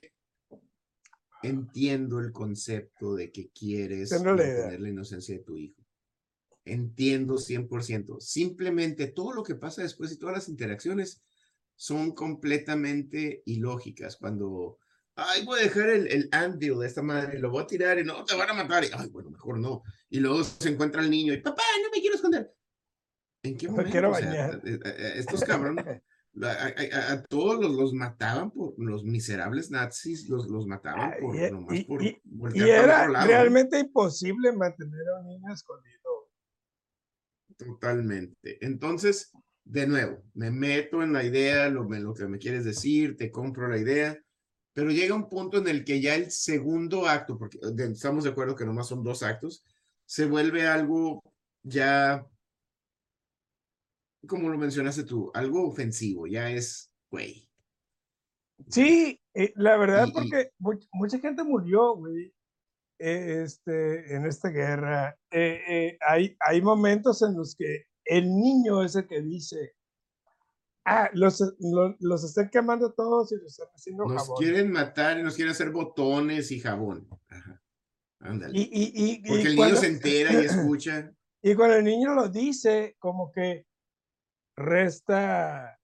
entiendo 1.43 2.19
el 2.19 2.31
concepto 2.31 3.15
de 3.15 3.31
que 3.31 3.49
quieres 3.49 4.09
tener 4.09 4.79
la 4.79 4.89
inocencia 4.89 5.37
de 5.37 5.43
tu 5.43 5.57
hijo. 5.57 5.83
Entiendo 6.65 7.35
100% 7.35 8.19
simplemente 8.19 9.07
todo 9.07 9.33
lo 9.33 9.43
que 9.43 9.55
pasa 9.55 9.81
después 9.81 10.11
y 10.11 10.17
todas 10.17 10.35
las 10.35 10.49
interacciones 10.49 11.21
son 11.75 12.11
completamente 12.11 13.43
ilógicas 13.45 14.17
cuando 14.17 14.79
ay, 15.17 15.43
voy 15.45 15.59
a 15.59 15.63
dejar 15.63 15.89
el, 15.89 16.07
el 16.07 16.29
anvil 16.31 16.79
de 16.79 16.88
esta 16.88 17.01
madre, 17.01 17.39
lo 17.39 17.50
voy 17.50 17.63
a 17.63 17.67
tirar 17.67 18.00
y 18.00 18.03
no, 18.03 18.24
te 18.24 18.36
van 18.36 18.50
a 18.50 18.53
matar. 18.53 18.83
Y, 18.83 18.89
ay, 18.93 19.09
bueno, 19.09 19.31
mejor 19.31 19.59
no. 19.59 19.84
Y 20.10 20.19
luego 20.19 20.43
se 20.43 20.69
encuentra 20.69 21.01
el 21.01 21.10
niño 21.10 21.34
y, 21.34 21.41
papá, 21.41 21.63
no 21.84 21.89
me 21.89 21.99
quiero 21.99 22.15
esconder. 22.15 22.53
¿En 23.43 23.58
qué 23.58 23.67
momento? 23.69 23.91
quiero 23.91 24.12
bañar. 24.12 24.62
Eh, 24.63 24.73
eh, 24.73 24.80
eh, 24.86 25.13
estos 25.15 25.43
cabrones, 25.43 25.86
a, 26.43 27.23
todos 27.30 27.60
los, 27.60 27.75
los, 27.75 27.93
mataban 27.93 28.51
por 28.51 28.75
los 28.77 29.03
miserables 29.03 29.71
nazis, 29.71 30.30
los, 30.30 30.47
los 30.47 30.67
mataban 30.67 31.13
por, 31.19 31.36
y, 31.36 31.51
nomás 31.51 31.84
por 31.86 32.03
y, 32.03 32.21
y 32.53 32.62
era 32.62 33.08
realmente 33.25 33.80
imposible 33.80 34.51
mantener 34.51 35.01
a 35.10 35.19
un 35.21 35.27
niño 35.27 35.51
escondido. 35.51 35.97
Totalmente. 37.58 38.63
Entonces, 38.63 39.32
de 39.63 39.88
nuevo, 39.88 40.23
me 40.36 40.51
meto 40.51 41.01
en 41.01 41.12
la 41.12 41.23
idea, 41.23 41.69
lo, 41.69 41.86
lo 41.86 42.13
que 42.13 42.27
me 42.27 42.38
quieres 42.38 42.65
decir, 42.65 43.17
te 43.17 43.32
compro 43.32 43.67
la 43.67 43.80
idea 43.80 44.15
pero 44.77 44.91
llega 44.91 45.15
un 45.15 45.27
punto 45.27 45.57
en 45.57 45.67
el 45.67 45.83
que 45.83 45.99
ya 45.99 46.13
el 46.13 46.29
segundo 46.29 47.07
acto, 47.07 47.35
porque 47.35 47.57
estamos 47.91 48.23
de 48.23 48.29
acuerdo 48.29 48.55
que 48.55 48.63
nomás 48.63 48.87
son 48.87 49.03
dos 49.03 49.23
actos, 49.23 49.65
se 50.05 50.27
vuelve 50.27 50.67
algo 50.67 51.23
ya, 51.63 52.23
como 54.27 54.49
lo 54.49 54.57
mencionaste 54.59 55.03
tú, 55.03 55.31
algo 55.33 55.67
ofensivo, 55.67 56.27
ya 56.27 56.51
es, 56.51 56.91
güey. 57.09 57.49
Sí, 58.69 59.19
eh, 59.33 59.51
la 59.55 59.77
verdad, 59.77 60.09
porque 60.13 60.51
mucha 60.91 61.17
gente 61.17 61.43
murió, 61.43 61.95
güey, 61.95 62.31
eh, 62.99 63.41
este, 63.45 64.15
en 64.15 64.27
esta 64.27 64.49
guerra. 64.49 65.17
Eh, 65.31 65.97
hay, 66.07 66.37
hay 66.39 66.61
momentos 66.61 67.23
en 67.23 67.35
los 67.35 67.55
que 67.55 67.85
el 68.05 68.27
niño 68.27 68.83
es 68.83 68.95
el 68.95 69.07
que 69.07 69.23
dice, 69.23 69.73
Ah, 70.89 71.10
los, 71.12 71.43
los, 72.00 72.23
están 72.23 72.50
quemando 72.50 72.93
todos 72.93 73.34
y 73.34 73.36
los 73.36 73.47
están 73.47 73.67
haciendo 73.76 74.06
nos 74.06 74.34
quieren 74.39 74.71
matar 74.71 75.19
y 75.19 75.23
nos 75.23 75.36
quieren 75.36 75.52
hacer 75.52 75.69
botones 75.69 76.50
y 76.52 76.62
jabón. 76.62 77.10
Ajá. 77.28 77.62
Ándale. 78.19 78.58
Y, 78.58 78.62
y, 78.62 78.91
y, 78.93 79.28
Porque 79.28 79.47
el 79.50 79.56
niño 79.58 79.76
se 79.76 79.88
entera 79.88 80.32
y 80.34 80.45
escucha. 80.45 81.12
Y 81.43 81.54
cuando 81.56 81.76
el 81.76 81.84
niño 81.84 82.13
lo 82.13 82.30
dice, 82.30 82.95
como 83.00 83.32
que 83.32 83.67
resta. 84.56 85.80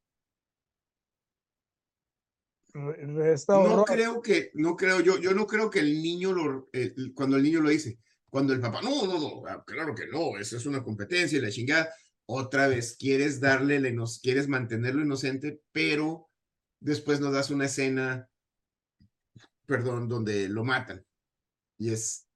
Resta 2.73 3.53
no 3.53 3.85
creo 3.85 4.21
que, 4.21 4.51
no 4.55 4.75
creo, 4.75 4.99
yo, 5.01 5.19
yo 5.19 5.33
no 5.33 5.45
creo 5.45 5.69
que 5.69 5.79
el 5.79 6.01
niño 6.01 6.33
lo, 6.33 6.69
cuando 7.13 7.37
el 7.37 7.43
niño 7.43 7.61
lo 7.61 7.69
dice, 7.69 7.99
cuando 8.29 8.51
el 8.51 8.59
papá, 8.59 8.81
no, 8.81 9.05
no, 9.05 9.19
no, 9.19 9.43
ah, 9.47 9.63
claro 9.65 9.93
que 9.93 10.07
no, 10.07 10.37
eso 10.39 10.57
es 10.57 10.65
una 10.65 10.83
competencia 10.83 11.37
y 11.37 11.41
la 11.41 11.51
chingada 11.51 11.93
otra 12.25 12.67
vez 12.67 12.95
quieres 12.97 13.39
darle, 13.39 13.91
nos 13.91 14.19
quieres 14.19 14.47
mantenerlo 14.47 15.03
inocente, 15.03 15.61
pero 15.71 16.29
después 16.79 17.19
nos 17.19 17.33
das 17.33 17.49
una 17.49 17.65
escena, 17.65 18.29
perdón, 19.65 20.07
donde 20.07 20.47
lo 20.49 20.63
matan. 20.63 21.05
Y 21.77 21.91
es, 21.91 22.27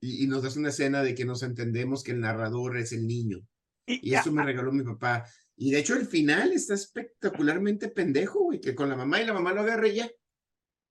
y, 0.00 0.26
nos 0.26 0.42
das 0.42 0.56
una 0.56 0.68
escena 0.68 1.02
de 1.02 1.14
que 1.14 1.24
nos 1.24 1.42
entendemos 1.42 2.02
que 2.02 2.12
el 2.12 2.20
narrador 2.20 2.76
es 2.76 2.92
el 2.92 3.06
niño. 3.06 3.46
Y, 3.86 4.14
eso 4.14 4.32
me 4.32 4.42
regaló 4.42 4.72
mi 4.72 4.82
papá. 4.82 5.24
Y 5.56 5.70
de 5.70 5.78
hecho 5.78 5.94
el 5.94 6.06
final 6.06 6.52
está 6.52 6.74
espectacularmente 6.74 7.88
pendejo, 7.88 8.40
güey, 8.40 8.60
que 8.60 8.74
con 8.74 8.88
la 8.88 8.96
mamá 8.96 9.22
y 9.22 9.26
la 9.26 9.32
mamá 9.32 9.52
lo 9.52 9.62
agarre 9.62 9.94
ya. 9.94 10.10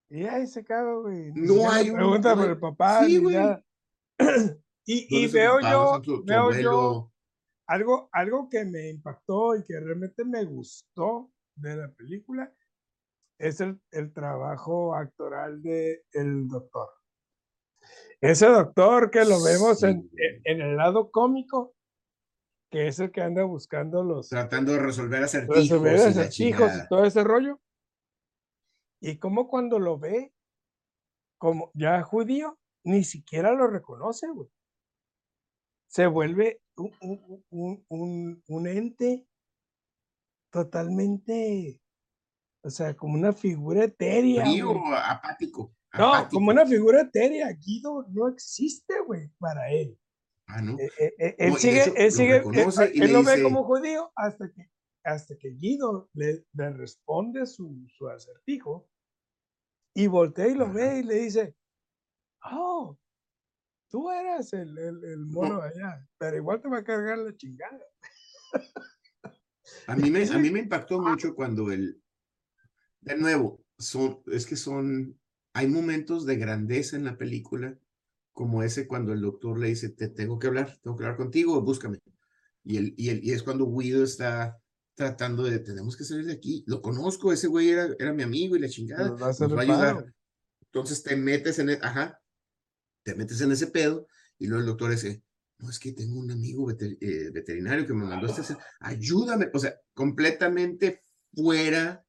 Y 0.09 0.23
ahí 0.23 0.47
se 0.47 0.63
caga, 0.63 0.93
güey. 0.95 1.31
No 1.33 1.69
hay 1.69 1.91
pregunta 1.91 2.35
por 2.35 2.49
el 2.49 2.59
papá. 2.59 3.05
Sí, 3.05 3.17
güey. 3.17 3.37
Y, 4.87 5.23
y 5.23 5.27
veo 5.29 5.59
yo, 5.61 5.99
veo 6.23 6.51
yo 6.51 7.11
algo, 7.67 8.09
algo 8.11 8.49
que 8.49 8.65
me 8.65 8.89
impactó 8.89 9.55
y 9.55 9.63
que 9.63 9.79
realmente 9.79 10.23
me 10.23 10.43
gustó 10.43 11.31
de 11.55 11.75
la 11.75 11.89
película 11.91 12.53
es 13.37 13.59
el, 13.61 13.79
el 13.91 14.13
trabajo 14.13 14.95
actoral 14.95 15.61
de 15.61 16.05
el 16.13 16.47
doctor. 16.47 16.89
Ese 18.21 18.47
doctor 18.47 19.11
que 19.11 19.25
lo 19.25 19.43
vemos 19.43 19.83
en, 19.83 20.09
en, 20.43 20.61
el 20.61 20.77
lado 20.77 21.11
cómico, 21.11 21.75
que 22.71 22.87
es 22.87 22.99
el 22.99 23.11
que 23.11 23.21
anda 23.21 23.43
buscando 23.43 24.03
los... 24.03 24.29
Tratando 24.29 24.71
de 24.71 24.79
resolver 24.79 25.23
acertijos. 25.23 25.57
Resolver 25.57 25.95
acertijos 25.95 26.71
y, 26.71 26.87
todo 26.87 27.05
ese 27.05 27.23
rollo. 27.23 27.59
Y 29.01 29.19
como 29.19 29.47
cuando 29.47 29.79
lo 29.79 29.99
ve 29.99 30.33
como 31.37 31.71
ya 31.73 32.01
judío, 32.01 32.57
ni 32.85 33.03
siquiera 33.03 33.51
lo 33.51 33.67
reconoce, 33.67 34.27
güey 34.29 34.49
se 35.95 36.07
vuelve 36.07 36.61
un, 36.77 38.43
un, 38.47 38.67
ente 38.67 39.27
totalmente, 40.51 41.81
o 42.63 42.69
sea, 42.69 42.95
como 42.95 43.15
una 43.15 43.33
figura 43.33 43.85
etérea. 43.85 44.43
apático, 45.09 45.73
No, 45.97 46.27
como 46.29 46.51
una 46.51 46.65
figura 46.65 47.01
etérea. 47.01 47.51
Guido 47.53 48.05
no 48.09 48.27
existe, 48.27 48.93
güey, 49.05 49.29
para 49.39 49.69
él. 49.71 49.97
Ah, 50.47 50.61
no. 50.61 50.77
Eh, 50.77 50.91
eh, 50.99 51.13
eh, 51.17 51.35
él 51.39 51.55
sigue, 51.57 51.83
él 51.95 52.11
sigue, 52.11 52.37
él, 52.37 53.13
lo 53.13 53.23
ve 53.23 53.41
como 53.41 53.63
judío 53.63 54.11
hasta 54.15 54.51
que, 54.51 54.69
hasta 55.03 55.35
que 55.37 55.49
Guido 55.49 56.09
le, 56.13 56.45
le 56.53 56.69
responde 56.71 57.45
su, 57.47 57.87
su 57.89 58.07
acertijo 58.07 58.87
y 59.95 60.07
voltea 60.07 60.47
y 60.47 60.55
lo 60.55 60.71
ve 60.71 60.99
y 60.99 61.03
le 61.03 61.15
dice, 61.15 61.55
oh, 62.43 62.97
tú 63.95 64.11
eres 64.11 64.51
el, 64.51 64.77
el, 64.77 65.25
mono 65.25 65.61
allá, 65.61 66.05
pero 66.17 66.35
igual 66.35 66.61
te 66.61 66.67
va 66.67 66.79
a 66.79 66.83
cargar 66.83 67.17
la 67.17 67.33
chingada. 67.33 67.79
A 69.87 69.95
mí 69.95 70.11
me, 70.11 70.29
a 70.29 70.37
mí 70.37 70.49
me 70.49 70.59
impactó 70.65 70.99
mucho 70.99 71.33
cuando 71.33 71.71
el, 71.71 72.03
de 72.99 73.15
nuevo, 73.15 73.63
son, 73.77 74.21
es 74.25 74.45
que 74.45 74.57
son, 74.57 75.17
hay 75.53 75.67
momentos 75.67 76.25
de 76.25 76.35
grandeza 76.35 76.97
en 76.97 77.05
la 77.05 77.17
película, 77.17 77.79
como 78.33 78.63
ese 78.63 78.85
cuando 78.85 79.13
el 79.13 79.21
doctor 79.21 79.57
le 79.57 79.69
dice, 79.69 79.87
te 79.87 80.09
tengo 80.09 80.39
que 80.39 80.47
hablar, 80.47 80.77
tengo 80.83 80.97
que 80.97 81.05
hablar 81.05 81.17
contigo, 81.17 81.61
búscame. 81.61 81.99
Y, 82.65 82.75
el, 82.75 82.93
y, 82.97 83.07
el, 83.11 83.23
y 83.23 83.31
es 83.31 83.43
cuando 83.43 83.65
Guido 83.65 84.03
está 84.03 84.61
tratando 84.93 85.43
de, 85.43 85.59
tenemos 85.59 85.95
que 85.95 86.03
salir 86.03 86.25
de 86.25 86.33
aquí. 86.33 86.65
Lo 86.67 86.81
conozco, 86.81 87.31
ese 87.31 87.47
güey 87.47 87.69
era, 87.69 87.87
era 87.97 88.11
mi 88.11 88.23
amigo 88.23 88.57
y 88.57 88.59
la 88.59 88.67
chingada. 88.67 89.07
Nos 89.07 89.21
va 89.21 89.27
a, 89.27 89.61
ayudar. 89.61 90.13
Entonces 90.65 91.01
te 91.01 91.15
metes 91.15 91.59
en, 91.59 91.69
el, 91.69 91.79
ajá, 91.81 92.19
te 93.05 93.15
metes 93.15 93.39
en 93.41 93.51
ese 93.51 93.67
pedo 93.67 94.07
y 94.37 94.47
luego 94.47 94.61
el 94.61 94.67
doctor 94.67 94.91
dice, 94.91 95.23
no, 95.59 95.69
es 95.69 95.79
que 95.79 95.93
tengo 95.93 96.19
un 96.19 96.31
amigo 96.31 96.69
eh, 96.69 97.29
veterinario 97.31 97.85
que 97.85 97.93
me 97.93 98.03
mandó 98.03 98.27
este, 98.27 98.57
ayúdame, 98.79 99.49
o 99.53 99.59
sea, 99.59 99.79
completamente 99.93 101.03
fuera 101.33 102.03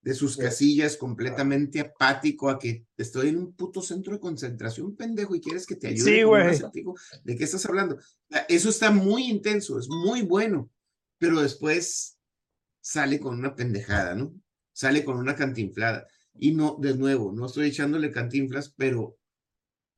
de 0.00 0.14
sus 0.14 0.36
casillas, 0.36 0.96
completamente 0.96 1.80
apático 1.80 2.48
a 2.48 2.58
que 2.58 2.86
estoy 2.96 3.28
en 3.28 3.36
un 3.36 3.52
puto 3.52 3.82
centro 3.82 4.14
de 4.14 4.20
concentración, 4.20 4.96
pendejo, 4.96 5.34
y 5.34 5.40
quieres 5.40 5.66
que 5.66 5.76
te 5.76 5.88
ayude. 5.88 6.16
Sí, 6.16 6.22
güey. 6.22 6.58
¿De 7.24 7.36
qué 7.36 7.44
estás 7.44 7.66
hablando? 7.66 7.98
Eso 8.48 8.70
está 8.70 8.90
muy 8.90 9.24
intenso, 9.24 9.78
es 9.78 9.88
muy 9.88 10.22
bueno, 10.22 10.70
pero 11.18 11.42
después 11.42 12.16
sale 12.80 13.20
con 13.20 13.38
una 13.38 13.54
pendejada, 13.54 14.14
¿no? 14.14 14.34
Sale 14.72 15.04
con 15.04 15.18
una 15.18 15.34
cantinflada. 15.34 16.06
Y 16.32 16.52
no, 16.52 16.78
de 16.80 16.96
nuevo, 16.96 17.32
no 17.32 17.46
estoy 17.46 17.68
echándole 17.68 18.10
cantinflas, 18.10 18.72
pero 18.76 19.17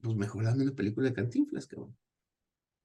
pues 0.02 0.16
mejor 0.16 0.44
dame 0.44 0.62
una 0.64 0.74
película 0.74 1.08
de 1.08 1.14
cantinflas, 1.14 1.66
cabrón. 1.66 1.96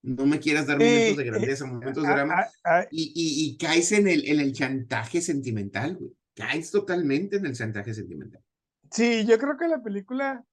No 0.02 0.26
me 0.26 0.40
quieras 0.40 0.68
dar 0.68 0.78
momentos 0.78 1.18
de 1.18 1.24
eh, 1.24 1.26
grandeza, 1.26 1.66
momentos 1.66 2.04
de 2.04 2.10
drama. 2.10 2.46
y, 2.92 3.04
y, 3.16 3.50
y, 3.50 3.58
caes 3.58 3.92
en 3.92 4.08
el, 4.08 4.28
en 4.28 4.40
el 4.40 4.54
chantaje 4.54 5.20
sentimental, 5.20 5.96
güey. 5.96 6.16
Caes 6.36 6.70
totalmente 6.70 7.38
en 7.38 7.46
el 7.46 7.56
chantaje 7.56 7.94
sentimental. 7.94 8.44
Sí, 8.92 9.26
yo 9.26 9.40
creo 9.40 9.58
que 9.58 9.68
la 9.68 9.82
película 9.82 10.46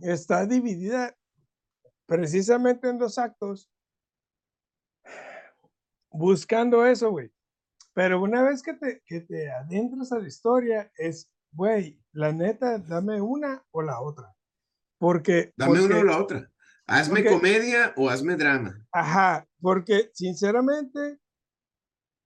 está 0.00 0.44
dividida 0.44 1.16
precisamente 2.06 2.88
en 2.88 2.98
dos 2.98 3.18
actos, 3.18 3.70
buscando 6.10 6.84
eso, 6.84 7.10
güey. 7.10 7.30
Pero 7.94 8.22
una 8.22 8.42
vez 8.42 8.62
que 8.62 8.74
te, 8.74 9.02
que 9.06 9.20
te 9.22 9.50
adentras 9.50 10.12
a 10.12 10.18
la 10.18 10.28
historia, 10.28 10.92
es, 10.96 11.28
güey, 11.52 11.98
la 12.12 12.32
neta, 12.32 12.78
dame 12.78 13.20
una 13.20 13.64
o 13.70 13.82
la 13.82 14.00
otra. 14.00 14.34
Porque. 14.98 15.52
Dame 15.56 15.80
una 15.80 15.98
o 15.98 16.04
la 16.04 16.20
otra. 16.20 16.50
Hazme 16.86 17.24
comedia 17.24 17.92
o 17.96 18.08
hazme 18.08 18.34
drama. 18.36 18.82
Ajá, 18.92 19.46
porque 19.60 20.10
sinceramente, 20.14 21.18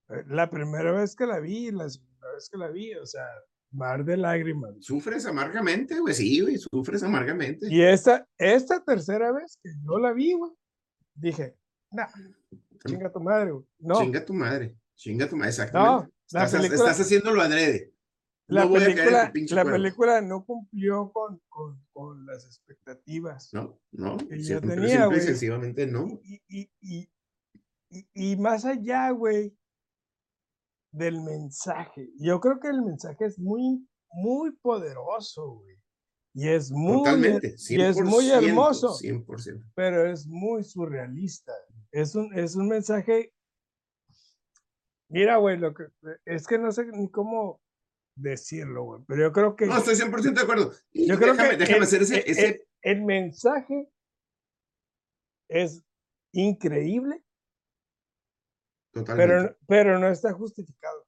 eh, 0.09 0.25
la 0.29 0.49
primera 0.49 0.93
vez 0.93 1.17
que 1.17 1.27
la 1.27 1.41
vi, 1.41 1.73
la 1.73 1.89
segunda 1.91 2.33
vez 2.33 2.49
que 2.49 2.59
la 2.59 2.69
vi, 2.69 2.95
o 2.95 3.05
sea, 3.05 3.27
mar 3.73 4.05
de 4.05 4.17
lágrimas. 4.17 4.77
Sufres 4.81 5.27
amargamente, 5.27 5.99
güey, 5.99 6.15
sí, 6.15 6.41
güey, 6.41 6.59
sufres 6.59 7.03
amargamente. 7.03 7.67
Y 7.69 7.83
esta, 7.83 8.25
esta 8.39 8.83
tercera 8.85 9.33
vez 9.33 9.59
que 9.61 9.71
yo 9.85 9.99
la 9.99 10.13
vi, 10.13 10.33
güey, 10.33 10.53
dije, 11.15 11.57
nah, 11.91 12.07
chinga 12.87 13.11
tu 13.11 13.21
madre, 13.21 13.51
güey. 13.51 13.67
No. 13.81 14.01
Chinga 14.01 14.25
tu 14.25 14.33
madre, 14.33 14.77
chinga 14.95 15.29
tu 15.29 15.37
madre, 15.37 15.51
exactamente. 15.51 16.07
No, 16.07 16.41
estás, 16.41 16.55
estás 16.55 17.01
haciéndolo 17.01 17.43
adrede 17.43 17.93
la, 18.49 18.69
película, 18.71 19.33
la 19.51 19.65
película 19.65 20.21
no 20.21 20.45
cumplió 20.45 21.11
con, 21.13 21.41
con, 21.49 21.83
con, 21.93 22.27
las 22.27 22.45
expectativas. 22.45 23.53
No, 23.53 23.81
no. 23.93 24.17
Que 24.19 24.43
yo 24.43 24.61
tenía, 24.61 25.07
güey. 25.07 25.21
Sencillamente 25.21 25.87
no. 25.87 26.21
Y, 26.23 26.43
y, 26.49 26.71
y, 26.81 27.09
y, 28.15 28.37
más 28.37 28.65
allá, 28.65 29.11
güey, 29.11 29.57
del 30.91 31.23
mensaje. 31.23 32.11
Yo 32.19 32.41
creo 32.41 32.61
que 32.61 32.69
el 32.69 32.83
mensaje 32.83 33.25
es 33.27 33.39
muy, 33.39 33.87
muy 34.11 34.53
poderoso, 34.53 35.61
güey. 35.61 35.77
Y 36.35 36.49
es 36.49 36.71
muy, 36.71 36.99
Totalmente, 36.99 37.55
y 37.69 37.81
es 37.81 38.01
muy 38.01 38.31
hermoso. 38.31 38.99
100%. 38.99 39.73
Pero 39.75 40.11
es 40.11 40.27
muy 40.27 40.65
surrealista. 40.65 41.53
Es 41.91 42.15
un, 42.15 42.37
es 42.39 42.57
un 42.57 42.69
mensaje. 42.69 43.33
Mira, 45.09 45.37
güey, 45.37 45.59
lo 45.59 45.75
que 45.75 45.85
es 46.25 46.47
que 46.47 46.59
no 46.59 46.73
sé 46.73 46.87
ni 46.87 47.11
cómo 47.11 47.62
decirlo, 48.15 48.85
güey. 48.85 49.03
Pero 49.07 49.23
yo 49.23 49.33
creo 49.33 49.57
que. 49.57 49.67
No, 49.67 49.79
estoy 49.79 49.95
100% 49.95 50.35
de 50.35 50.41
acuerdo. 50.43 50.73
yo 50.93 51.19
creo 51.19 51.37
que 51.37 51.57
déjame 51.57 51.79
el, 51.79 51.83
hacer 51.83 52.03
ese. 52.03 52.31
ese... 52.31 52.67
El, 52.83 53.03
mensaje 53.03 53.89
es 55.49 55.83
increíble. 56.33 57.23
Totalmente. 58.93 59.35
Pero, 59.35 59.57
pero 59.67 59.99
no 59.99 60.09
está 60.09 60.33
justificado. 60.33 61.07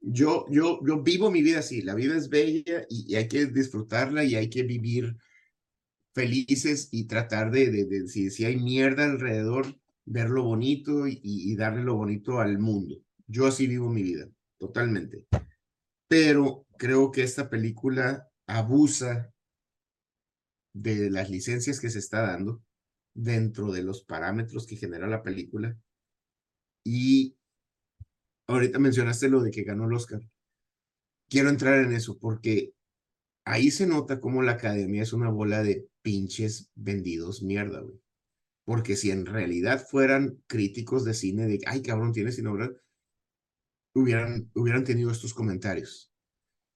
Yo, 0.00 0.46
yo, 0.48 0.80
yo 0.86 1.02
vivo 1.02 1.30
mi 1.30 1.42
vida 1.42 1.58
así. 1.58 1.82
La 1.82 1.94
vida 1.94 2.16
es 2.16 2.28
bella 2.28 2.86
y, 2.88 3.14
hay 3.16 3.26
que 3.28 3.46
disfrutarla 3.46 4.22
y 4.24 4.36
hay 4.36 4.48
que 4.48 4.62
vivir 4.62 5.16
felices 6.14 6.88
y 6.92 7.06
tratar 7.06 7.50
de, 7.50 7.70
de, 7.70 7.84
de 7.84 8.08
si, 8.08 8.30
si, 8.30 8.44
hay 8.44 8.56
mierda 8.56 9.04
alrededor, 9.04 9.66
ver 10.04 10.30
lo 10.30 10.44
bonito 10.44 11.06
y, 11.06 11.20
y 11.22 11.56
darle 11.56 11.82
lo 11.82 11.96
bonito 11.96 12.38
al 12.38 12.58
mundo. 12.58 12.96
Yo 13.26 13.46
así 13.46 13.66
vivo 13.66 13.90
mi 13.90 14.02
vida 14.02 14.28
totalmente. 14.58 15.26
Pero 16.08 16.66
creo 16.76 17.10
que 17.10 17.22
esta 17.22 17.50
película 17.50 18.28
abusa 18.46 19.32
de 20.74 21.10
las 21.10 21.30
licencias 21.30 21.80
que 21.80 21.90
se 21.90 21.98
está 21.98 22.22
dando 22.22 22.62
dentro 23.14 23.72
de 23.72 23.82
los 23.82 24.02
parámetros 24.02 24.66
que 24.66 24.76
genera 24.76 25.06
la 25.06 25.22
película. 25.22 25.76
Y 26.84 27.36
ahorita 28.46 28.78
mencionaste 28.78 29.28
lo 29.28 29.42
de 29.42 29.50
que 29.50 29.64
ganó 29.64 29.86
el 29.86 29.92
Oscar. 29.92 30.20
Quiero 31.28 31.50
entrar 31.50 31.84
en 31.84 31.92
eso 31.92 32.18
porque 32.18 32.72
ahí 33.44 33.70
se 33.70 33.86
nota 33.86 34.20
cómo 34.20 34.42
la 34.42 34.52
academia 34.52 35.02
es 35.02 35.12
una 35.12 35.30
bola 35.30 35.62
de 35.62 35.88
pinches 36.02 36.70
vendidos 36.74 37.42
mierda, 37.42 37.80
güey. 37.80 38.00
Porque 38.64 38.96
si 38.96 39.10
en 39.10 39.26
realidad 39.26 39.84
fueran 39.84 40.42
críticos 40.46 41.04
de 41.04 41.14
cine 41.14 41.46
de, 41.46 41.60
ay, 41.66 41.82
cabrón, 41.82 42.12
tienes 42.12 42.36
cine, 42.36 42.50
hubieran, 43.98 44.50
hubieran 44.54 44.84
tenido 44.84 45.10
estos 45.10 45.34
comentarios. 45.34 46.12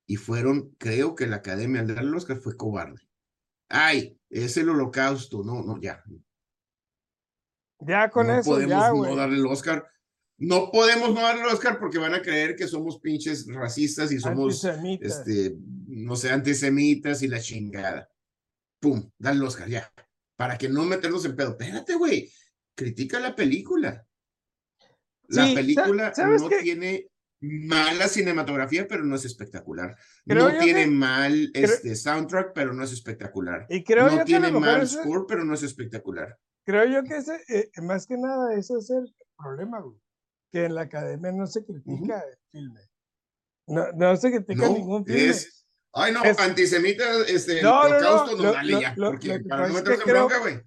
Y 0.07 0.17
fueron, 0.17 0.75
creo 0.79 1.15
que 1.15 1.27
la 1.27 1.37
academia 1.37 1.81
al 1.81 1.87
darle 1.87 2.11
el 2.11 2.15
Oscar 2.15 2.39
fue 2.39 2.57
cobarde. 2.57 3.01
Ay, 3.69 4.19
es 4.29 4.57
el 4.57 4.69
holocausto. 4.69 5.43
No, 5.43 5.63
no, 5.63 5.81
ya. 5.81 6.03
Ya 7.79 8.11
con 8.11 8.27
no 8.27 8.39
eso, 8.39 8.51
podemos 8.51 9.09
no 9.09 9.17
darle 9.17 9.37
el 9.37 9.47
Oscar. 9.47 9.89
No 10.39 10.71
podemos 10.71 11.15
no 11.15 11.23
darle 11.23 11.43
el 11.43 11.49
Oscar 11.49 11.79
porque 11.79 11.99
van 11.99 12.15
a 12.15 12.23
creer 12.23 12.57
que 12.57 12.67
somos 12.67 12.99
pinches 12.99 13.47
racistas 13.47 14.11
y 14.13 14.19
somos, 14.19 14.65
este, 15.01 15.57
no 15.87 16.17
sé, 16.17 16.31
antisemitas 16.31 17.23
y 17.23 17.29
la 17.29 17.41
chingada. 17.41 18.11
Pum, 18.81 19.11
dale 19.19 19.39
el 19.39 19.45
Oscar, 19.45 19.69
ya. 19.69 19.93
Para 20.37 20.59
que 20.59 20.69
no 20.69 20.85
meternos 20.85 21.25
en 21.25 21.37
pedo. 21.37 21.51
Espérate, 21.51 21.95
güey. 21.95 22.31
Critica 22.75 23.21
la 23.21 23.37
película. 23.37 24.07
La 25.29 25.55
película 25.55 26.13
no 26.17 26.49
tiene 26.49 27.12
mala 27.43 28.09
cinematografía, 28.09 28.87
pero 28.87 29.05
no 29.05 29.17
es 29.17 29.25
espectacular. 29.25 29.97
no 30.27 30.59
tiene 30.59 30.87
mal 30.87 31.51
este 31.55 31.95
soundtrack, 31.97 32.53
pero 32.55 32.73
no 32.73 32.85
es 32.85 32.93
espectacular. 32.93 33.67
Y 33.69 33.83
creo 33.83 34.09
no 34.11 34.25
tiene 34.25 34.51
mal 34.53 34.87
score, 34.89 35.27
pero 35.27 35.45
no 35.45 35.55
es 35.55 35.63
espectacular. 35.63 36.39
Creo 36.65 36.85
yo 36.85 37.03
que 37.03 37.17
ese, 37.17 37.43
eh, 37.49 37.71
más 37.83 38.07
que 38.07 38.17
nada, 38.17 38.55
ese 38.55 38.75
es 38.79 38.91
el 38.91 39.13
problema, 39.37 39.81
güey. 39.81 39.99
Que 40.53 40.67
en 40.67 40.77
la 40.77 40.83
academia 40.83 41.33
no 41.33 41.47
se 41.47 41.65
critica 41.65 42.23
el 42.23 42.39
filme. 42.53 42.81
No, 43.67 43.91
no 43.93 44.17
se 44.17 44.31
critica 44.31 44.69
ningún 44.69 45.05
filme. 45.05 45.31
Es, 45.31 45.67
ay, 45.93 46.13
no, 46.13 46.21
antisemita, 46.39 47.05
este, 47.27 47.63
no, 47.63 47.81
holocausto, 47.81 48.37
no, 48.37 48.43
no, 48.45 48.53
dale 48.53 48.81
ya. 48.81 48.95
Porque 48.95 49.41
para 49.41 49.69
no 49.69 49.75
meterse 49.75 50.03
en 50.03 50.09
bronca, 50.09 50.39
güey. 50.39 50.61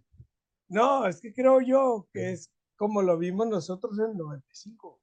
No, 0.68 1.08
es 1.08 1.22
que 1.22 1.34
creo 1.34 1.62
yo 1.62 2.10
que 2.12 2.34
es 2.34 2.52
como 2.76 3.02
lo 3.02 3.18
vimos 3.18 3.48
nosotros 3.48 3.98
en 4.00 4.12
el 4.12 4.18
95. 4.18 5.00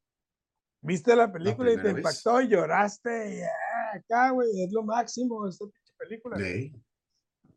Viste 0.82 1.14
la 1.14 1.32
película 1.32 1.72
y 1.72 1.80
te 1.80 1.90
impactó 1.90 2.40
y 2.40 2.48
lloraste. 2.48 3.36
Y, 3.36 3.42
ah, 3.42 3.92
acá, 3.94 4.30
güey, 4.30 4.64
es 4.64 4.72
lo 4.72 4.82
máximo 4.82 5.48
esta 5.48 5.64
película. 5.96 6.36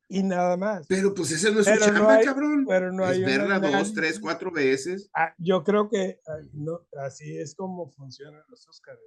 Y 0.08 0.22
nada 0.22 0.56
más. 0.56 0.86
Pero 0.88 1.14
pues 1.14 1.32
ese 1.32 1.52
no 1.52 1.62
es 1.62 1.68
un 1.68 1.80
chamba, 1.80 2.20
cabrón. 2.22 2.66
Pero 2.68 2.92
no 2.92 3.10
es 3.10 3.20
verla 3.20 3.60
dos, 3.60 3.94
tres, 3.94 4.20
cuatro 4.20 4.52
veces. 4.52 5.10
Ah, 5.16 5.34
yo 5.38 5.64
creo 5.64 5.90
que 5.90 6.20
no, 6.54 6.82
así 7.04 7.38
es 7.38 7.56
como 7.56 7.90
funcionan 7.90 8.44
los 8.48 8.68
Oscars. 8.68 9.00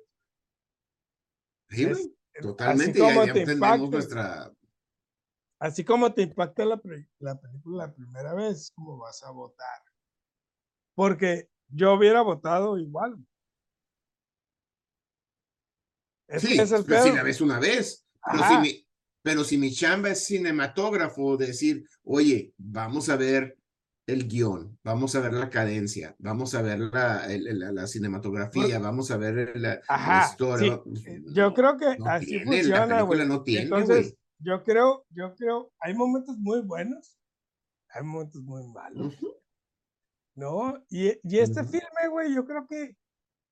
Sí, 1.71 2.17
Totalmente. 2.41 3.03
Así 3.03 3.15
como 3.15 3.27
ya, 3.27 3.33
te 3.33 3.53
impacta, 3.53 3.87
nuestra... 3.87 4.53
Así 5.61 5.85
como 5.85 6.15
te 6.15 6.23
impacta 6.23 6.65
la, 6.65 6.81
la 7.19 7.41
película 7.41 7.87
la 7.87 7.93
primera 7.93 8.35
vez, 8.35 8.71
como 8.75 8.97
vas 8.99 9.23
a 9.25 9.31
votar 9.31 9.83
porque 10.99 11.49
yo 11.69 11.95
hubiera 11.95 12.23
votado 12.23 12.77
igual. 12.77 13.25
Sí, 16.39 16.59
es 16.59 16.73
el 16.73 16.85
pero 16.85 17.03
si 17.03 17.13
la 17.13 17.23
ves 17.23 17.41
una 17.41 17.59
vez. 17.59 18.05
Pero 18.25 18.49
si, 18.49 18.59
mi, 18.59 18.87
pero 19.23 19.45
si, 19.45 19.59
mi, 19.59 19.73
chamba 19.73 20.11
es 20.11 20.27
cinematógrafo, 20.27 21.37
decir, 21.37 21.85
oye, 22.05 22.53
vamos 22.59 23.09
a 23.09 23.17
ver 23.17 23.57
el 24.07 24.27
guion, 24.27 24.79
vamos 24.83 25.15
a 25.15 25.21
ver 25.21 25.35
la 25.35 25.51
cadencia, 25.51 26.15
vamos 26.19 26.55
a 26.55 26.63
ver 26.63 26.79
la, 26.79 27.27
la, 27.29 27.87
cinematografía, 27.87 28.79
vamos 28.79 29.11
a 29.11 29.17
ver 29.17 29.53
la, 29.57 29.81
historia. 30.29 30.81
Eh, 31.07 31.23
yo 31.33 31.53
creo 31.55 31.77
que 31.77 31.97
así 32.07 32.41
funciona, 32.41 33.03
güey. 33.03 33.27
No 33.27 33.43
tiene, 33.43 33.65
Entonces, 33.65 34.15
yo 34.39 34.63
creo, 34.65 35.05
yo 35.11 35.35
creo, 35.35 35.73
hay 35.81 35.95
momentos 35.95 36.37
muy 36.39 36.61
buenos, 36.63 37.19
hay 37.91 38.03
momentos 38.03 38.43
muy 38.43 38.67
malos. 38.69 39.15
¿no? 40.39 40.81
Y, 40.89 41.09
y 41.25 41.39
este 41.41 41.65
filme, 41.65 42.09
güey, 42.11 42.33
yo 42.33 42.47
creo 42.47 42.67
que 42.67 42.97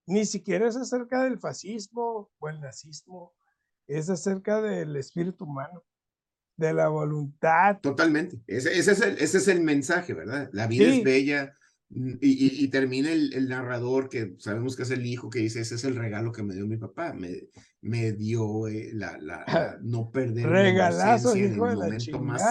ni 0.07 0.25
siquiera 0.25 0.69
es 0.69 0.77
acerca 0.77 1.25
del 1.25 1.39
fascismo 1.39 2.31
o 2.39 2.49
el 2.49 2.61
nazismo, 2.61 3.35
es 3.87 4.09
acerca 4.09 4.63
del 4.63 4.97
espíritu 4.97 5.45
humano, 5.45 5.85
de 6.57 6.73
la 6.73 6.89
voluntad. 6.89 7.81
Totalmente, 7.81 8.41
ese, 8.47 8.79
ese, 8.79 8.93
es, 8.93 9.01
el, 9.01 9.19
ese 9.19 9.39
es 9.39 9.49
el 9.49 9.61
mensaje, 9.61 10.15
¿verdad? 10.15 10.49
La 10.53 10.67
vida 10.67 10.87
es 10.87 11.05
bella, 11.05 11.53
mm, 11.91 12.15
y, 12.21 12.65
y, 12.65 12.69
termina 12.69 13.11
el, 13.13 13.33
el, 13.35 13.49
narrador, 13.49 14.09
que 14.09 14.37
sabemos 14.39 14.77
que 14.77 14.85
es 14.85 14.91
el 14.91 15.05
hijo, 15.05 15.29
que 15.29 15.41
dice, 15.41 15.61
ese 15.61 15.75
es 15.75 15.85
el 15.85 15.97
regalo 15.97 16.33
que 16.33 16.43
me 16.43 16.55
dio 16.55 16.67
mi 16.67 16.77
papá, 16.77 17.13
me, 17.13 17.49
me 17.83 18.13
dio 18.13 18.69
eh, 18.69 18.91
la, 18.95 19.19
la, 19.19 19.45
la, 19.47 19.79
no 19.83 20.11
perder 20.11 20.49
Regalazo, 20.49 21.37
hijo 21.37 21.69
de 21.69 21.77
la 21.77 21.97
chingada, 21.97 22.23
más... 22.25 22.43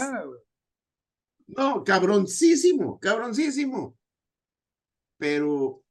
No, 1.47 1.83
cabroncísimo, 1.83 2.99
cabroncísimo. 2.99 3.95
Pero 5.17 5.84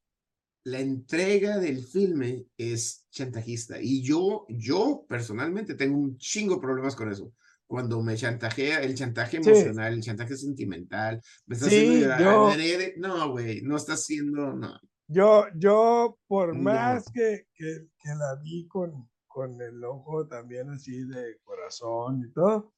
la 0.64 0.80
entrega 0.80 1.58
del 1.58 1.84
filme 1.84 2.46
es 2.56 3.06
chantajista. 3.10 3.80
Y 3.80 4.02
yo, 4.02 4.46
yo 4.48 5.04
personalmente 5.08 5.74
tengo 5.74 5.96
un 5.96 6.16
chingo 6.16 6.56
de 6.56 6.60
problemas 6.62 6.96
con 6.96 7.10
eso. 7.10 7.32
Cuando 7.66 8.02
me 8.02 8.16
chantajea, 8.16 8.82
el 8.82 8.94
chantaje 8.94 9.38
emocional, 9.38 9.92
el 9.92 10.02
chantaje 10.02 10.36
sentimental, 10.36 11.20
me 11.46 11.54
está 11.54 11.66
haciendo 11.66 11.98
llorar. 11.98 12.92
No, 12.96 13.30
güey, 13.32 13.62
no 13.62 13.76
está 13.76 13.94
haciendo, 13.94 14.52
no. 14.54 14.78
Yo, 15.06 15.46
yo, 15.54 16.18
por 16.26 16.54
más 16.54 17.10
que, 17.12 17.46
que, 17.54 17.86
que, 17.98 18.08
la 18.08 18.40
vi 18.42 18.66
con, 18.66 19.08
con 19.26 19.60
el 19.60 19.84
ojo 19.84 20.26
también 20.26 20.70
así 20.70 21.04
de 21.04 21.38
corazón 21.44 22.24
y 22.26 22.32
todo, 22.32 22.72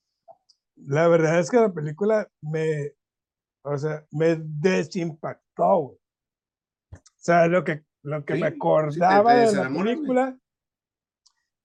la 0.74 1.06
verdad 1.06 1.38
es 1.38 1.50
que 1.50 1.58
la 1.58 1.72
película 1.72 2.28
me, 2.40 2.92
o 3.62 3.78
sea, 3.78 4.04
me 4.10 4.36
desimpactó, 4.40 5.76
güey. 5.78 5.98
O 7.26 7.28
sea, 7.28 7.48
lo 7.48 7.64
que, 7.64 7.82
lo 8.04 8.24
que 8.24 8.36
me 8.36 8.46
acordaba 8.46 9.34
de 9.34 9.52
la 9.52 9.68
película 9.68 10.38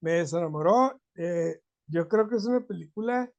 me 0.00 0.10
desenamoró. 0.14 1.00
Eh, 1.14 1.60
yo 1.86 2.08
creo 2.08 2.28
que 2.28 2.34
es 2.34 2.46
una 2.46 2.66
película 2.66 3.30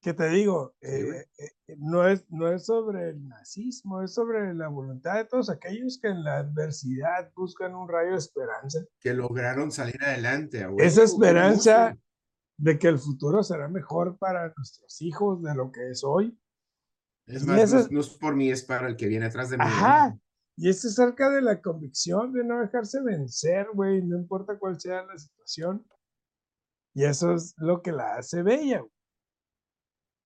que 0.00 0.12
te 0.12 0.28
digo, 0.30 0.74
eh, 0.80 1.24
eh, 1.38 1.76
no, 1.78 2.08
es, 2.08 2.28
no 2.30 2.52
es 2.52 2.66
sobre 2.66 3.10
el 3.10 3.28
nazismo, 3.28 4.02
es 4.02 4.12
sobre 4.12 4.52
la 4.54 4.66
voluntad 4.66 5.18
de 5.18 5.24
todos 5.26 5.50
aquellos 5.50 6.00
que 6.02 6.08
en 6.08 6.24
la 6.24 6.38
adversidad 6.38 7.30
buscan 7.36 7.76
un 7.76 7.88
rayo 7.88 8.10
de 8.10 8.18
esperanza. 8.18 8.80
Que 8.98 9.14
lograron 9.14 9.70
salir 9.70 10.02
adelante. 10.02 10.66
Esa 10.78 11.04
esperanza 11.04 11.96
de 12.56 12.76
que 12.80 12.88
el 12.88 12.98
futuro 12.98 13.44
será 13.44 13.68
mejor 13.68 14.18
para 14.18 14.52
nuestros 14.56 15.00
hijos 15.00 15.44
de 15.44 15.54
lo 15.54 15.70
que 15.70 15.90
es 15.90 16.02
hoy. 16.02 16.36
Es 17.28 17.46
más, 17.46 17.88
no, 17.88 18.00
es 18.00 18.08
por 18.08 18.34
mí, 18.34 18.50
es 18.50 18.64
para 18.64 18.88
el 18.88 18.96
que 18.96 19.06
viene 19.06 19.26
atrás 19.26 19.48
de 19.50 19.58
mí. 19.58 19.64
Ajá, 19.64 20.18
y 20.56 20.68
es 20.68 20.84
acerca 20.84 21.30
de 21.30 21.40
la 21.40 21.60
convicción 21.60 22.32
de 22.32 22.44
no 22.44 22.60
dejarse 22.60 23.00
vencer, 23.02 23.68
güey, 23.72 24.02
no 24.02 24.16
importa 24.16 24.58
cuál 24.58 24.78
sea 24.78 25.02
la 25.04 25.16
situación. 25.16 25.86
Y 26.94 27.04
eso 27.04 27.34
es 27.34 27.54
lo 27.56 27.80
que 27.80 27.92
la 27.92 28.16
hace 28.16 28.42
bella, 28.42 28.84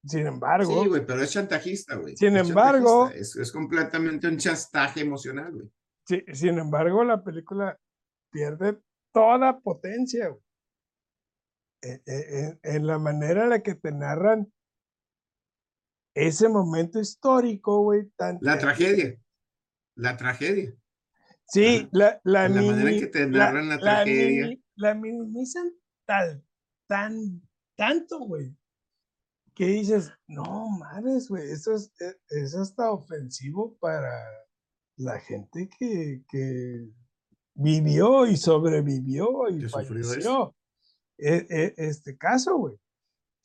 Sin 0.04 0.26
embargo. 0.26 0.82
Sí, 0.82 0.88
güey, 0.88 1.06
pero 1.06 1.22
es 1.22 1.30
chantajista, 1.30 1.94
güey. 1.94 2.16
Sin 2.16 2.36
embargo. 2.36 3.08
Es, 3.10 3.36
es, 3.36 3.52
completamente 3.52 4.26
un 4.26 4.36
chastaje 4.36 5.00
emocional, 5.00 5.52
güey. 5.52 5.70
Sí, 6.08 6.24
sin 6.32 6.58
embargo, 6.58 7.04
la 7.04 7.22
película 7.22 7.78
pierde 8.30 8.80
toda 9.12 9.60
potencia, 9.60 10.28
güey. 10.28 10.42
En, 11.82 12.02
en, 12.06 12.60
en, 12.62 12.86
la 12.86 12.98
manera 12.98 13.44
en 13.44 13.50
la 13.50 13.62
que 13.62 13.76
te 13.76 13.92
narran 13.92 14.52
ese 16.14 16.48
momento 16.48 16.98
histórico, 16.98 17.82
güey. 17.82 18.10
Tan 18.16 18.38
la 18.40 18.58
tragedia 18.58 19.16
la 19.96 20.16
tragedia. 20.16 20.72
Sí, 21.48 21.88
la, 21.92 22.20
la, 22.24 22.48
la 22.48 22.62
manera 22.62 22.90
en 22.90 23.00
que 23.00 23.06
te 23.06 23.26
narran 23.26 23.68
la, 23.68 23.76
la 23.76 23.80
tragedia. 23.80 24.56
La, 24.76 24.94
minimizan 24.94 25.72
tal, 26.04 26.44
tan, 26.86 27.42
tanto, 27.76 28.18
güey, 28.20 28.56
que 29.54 29.66
dices, 29.66 30.12
no 30.26 30.68
mames, 30.68 31.28
güey, 31.28 31.50
eso 31.50 31.74
es, 31.74 31.92
e, 32.00 32.14
es 32.28 32.54
hasta 32.54 32.90
ofensivo 32.90 33.76
para 33.78 34.10
la 34.96 35.18
gente 35.20 35.70
que, 35.78 36.24
que 36.28 36.90
vivió 37.54 38.26
y 38.26 38.36
sobrevivió 38.36 39.48
y 39.48 39.66
falleció. 39.68 40.54
E, 41.16 41.46
e, 41.48 41.74
este 41.78 42.18
caso, 42.18 42.56
güey. 42.56 42.78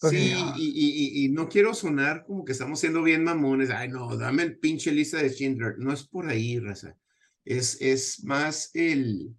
Sí, 0.09 0.33
y, 0.57 1.25
y, 1.25 1.29
no 1.29 1.47
quiero 1.47 1.75
sonar 1.75 2.25
como 2.25 2.43
que 2.43 2.53
estamos 2.53 2.79
siendo 2.79 3.03
bien 3.03 3.23
mamones. 3.23 3.69
Ay, 3.69 3.89
no, 3.89 4.17
dame 4.17 4.43
el 4.43 4.57
pinche 4.57 4.91
lista 4.91 5.21
de 5.21 5.29
Schindler. 5.29 5.77
No 5.77 5.93
es 5.93 6.07
por 6.07 6.27
ahí, 6.27 6.59
raza. 6.59 6.97
Es, 7.45 7.79
es 7.81 8.23
más 8.23 8.71
el, 8.73 9.35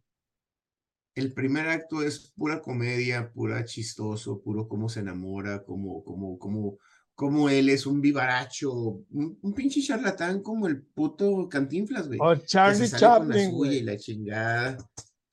el 1.16 1.32
primer 1.32 1.68
acto 1.68 2.02
es 2.02 2.32
pura 2.36 2.62
comedia, 2.62 3.32
pura 3.32 3.64
chistoso, 3.64 4.40
puro 4.40 4.68
cómo 4.68 4.88
se 4.88 5.00
enamora, 5.00 5.64
como, 5.64 6.04
como, 6.04 6.38
como, 6.38 6.78
como 7.16 7.48
él 7.48 7.68
es 7.68 7.84
un 7.84 8.00
vivaracho, 8.00 9.04
un, 9.10 9.54
pinche 9.56 9.82
charlatán 9.82 10.42
como 10.42 10.68
el 10.68 10.80
puto 10.80 11.48
Cantinflas, 11.48 12.06
güey. 12.06 12.20
O 12.22 12.36
Charlie 12.36 12.88
Chaplin, 12.88 13.50
güey. 13.50 13.78
Y 13.78 13.82
la 13.82 13.96
chingada. 13.96 14.78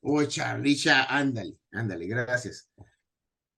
O 0.01 0.23
Charlie 0.23 0.75
Chaplin, 0.75 1.17
ándale, 1.19 1.57
ándale, 1.71 2.07
gracias 2.07 2.71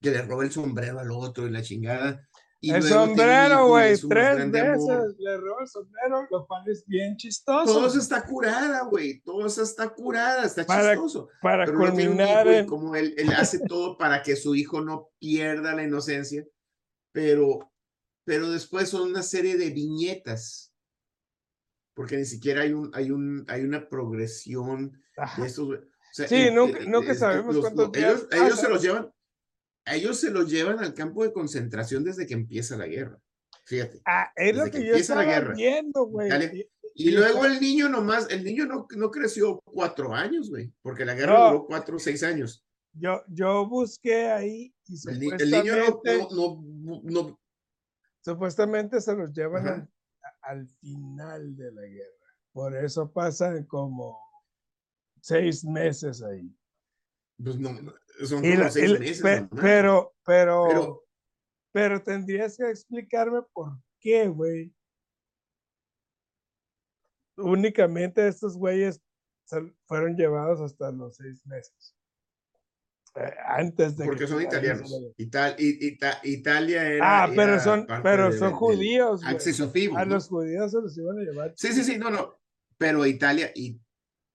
que 0.02 0.10
le 0.12 0.22
roba 0.24 0.44
el 0.44 0.52
sombrero 0.52 1.00
al 1.00 1.12
otro 1.12 1.48
y 1.48 1.52
la 1.52 1.62
chingada. 1.62 2.28
Y 2.64 2.72
el 2.72 2.84
sombrero, 2.84 3.70
güey, 3.70 3.98
tres 3.98 4.52
veces 4.52 5.16
le 5.18 5.38
roba 5.38 5.62
el 5.62 5.68
sombrero, 5.68 6.28
lo 6.30 6.46
cual 6.46 6.64
es 6.68 6.86
bien 6.86 7.18
chistoso. 7.18 7.66
Todo 7.66 7.88
eso 7.88 7.98
está 7.98 8.24
curada, 8.24 8.84
güey, 8.84 9.20
todo 9.22 9.48
eso 9.48 9.64
está 9.64 9.90
curada, 9.90 10.46
está 10.46 10.64
para, 10.66 10.92
chistoso. 10.92 11.30
Para 11.42 11.66
culminar. 11.66 12.68
Como 12.68 12.96
él, 12.96 13.16
él 13.18 13.34
hace 13.34 13.60
todo 13.68 13.98
para 13.98 14.22
que 14.22 14.36
su 14.36 14.54
hijo 14.54 14.82
no 14.82 15.10
pierda 15.18 15.74
la 15.74 15.84
inocencia, 15.84 16.46
pero, 17.12 17.72
pero 18.26 18.52
después 18.52 18.90
son 18.90 19.10
una 19.10 19.24
serie 19.24 19.58
de 19.58 19.72
viñetas, 19.72 20.72
porque 21.96 22.18
ni 22.18 22.26
siquiera 22.26 22.62
hay, 22.62 22.74
un, 22.74 22.92
hay, 22.94 23.10
un, 23.10 23.44
hay 23.48 23.64
una 23.64 23.90
progresión 23.90 25.02
de 25.38 25.48
estos. 25.48 25.80
sí, 26.12 26.52
nunca, 26.52 26.80
nunca 26.86 27.16
sabemos 27.16 27.58
cuántos 27.58 27.90
ellos, 27.96 28.28
ellos 28.32 28.60
se 28.60 28.70
los 28.70 28.84
llevan 28.84 29.12
ellos 29.86 30.20
se 30.20 30.32
los 30.32 30.50
llevan 30.50 30.80
al 30.80 30.94
campo 30.94 31.24
de 31.24 31.34
concentración 31.34 32.04
desde 32.04 32.26
que 32.26 32.34
empieza 32.34 32.78
la 32.78 32.88
guerra. 32.88 33.20
Fíjate. 33.66 34.02
Ah, 34.06 34.32
es 34.36 34.56
lo 34.56 34.70
que, 34.70 34.86
yo 34.86 34.96
estaba 34.96 35.40
viendo, 35.54 36.06
güey. 36.06 36.68
Y, 36.96 37.12
luego 37.12 37.46
el 37.46 37.60
niño 37.60 37.88
nomás, 37.88 38.30
el 38.30 38.44
niño 38.44 38.66
no, 38.66 38.86
no 38.98 39.12
creció 39.12 39.62
cuatro 39.64 40.14
años, 40.14 40.50
güey, 40.50 40.74
porque 40.82 41.06
la 41.06 41.14
guerra 41.14 41.48
duró 41.48 41.66
cuatro 41.66 41.96
o 41.96 42.00
seis 42.00 42.22
años. 42.22 42.66
Yo, 42.94 43.24
yo 43.30 43.66
busqué 43.68 44.30
ahí 44.30 44.76
y 44.86 44.98
supuestamente, 44.98 45.44
el, 45.46 45.52
niño 45.52 45.76
no, 46.32 46.62
no, 46.84 47.02
no, 47.04 47.40
supuestamente 48.20 49.00
se 49.00 49.16
los 49.16 49.32
llevan 49.32 49.68
al, 49.68 49.90
al, 50.42 50.68
final 50.68 51.56
de 51.56 51.72
la 51.72 51.84
guerra. 51.84 52.36
Por 52.52 52.76
eso 52.76 53.10
pasan 53.10 53.64
como 53.64 54.20
seis 55.22 55.64
meses 55.64 56.22
ahí. 56.22 56.54
Pues 57.42 57.58
no, 57.58 57.72
son 58.26 58.42
como 58.42 58.70
seis 58.70 59.00
meses. 59.00 59.50
pero, 59.62 60.14
pero, 60.26 61.04
pero, 61.72 62.02
tendrías 62.02 62.58
que 62.58 62.70
explicarme 62.70 63.42
por 63.54 63.78
qué, 64.00 64.28
güey. 64.28 64.74
Únicamente 67.38 68.28
estos 68.28 68.58
güeyes 68.58 69.02
fueron 69.86 70.16
llevados 70.16 70.62
hasta 70.62 70.92
los 70.92 71.16
seis 71.16 71.46
meses. 71.46 71.96
Eh, 73.16 73.34
antes 73.46 73.98
de 73.98 74.06
porque 74.06 74.26
son 74.26 74.42
italianos 74.42 74.90
Italia 76.24 76.88
era 76.88 77.24
ah 77.26 77.30
pero 77.36 77.60
son 77.60 77.86
pero 78.02 78.32
son 78.32 78.54
judíos 78.54 79.22
a 79.26 79.34
los 80.06 80.30
judíos 80.30 80.72
se 80.72 80.82
los 80.82 80.98
iban 80.98 81.18
a 81.20 81.22
llevar 81.22 81.54
sí 81.58 81.74
sí 81.74 81.84
sí 81.84 81.98
no 81.98 82.10
no 82.10 82.40
pero 82.78 83.06
Italia 83.06 83.52
y 83.54 83.78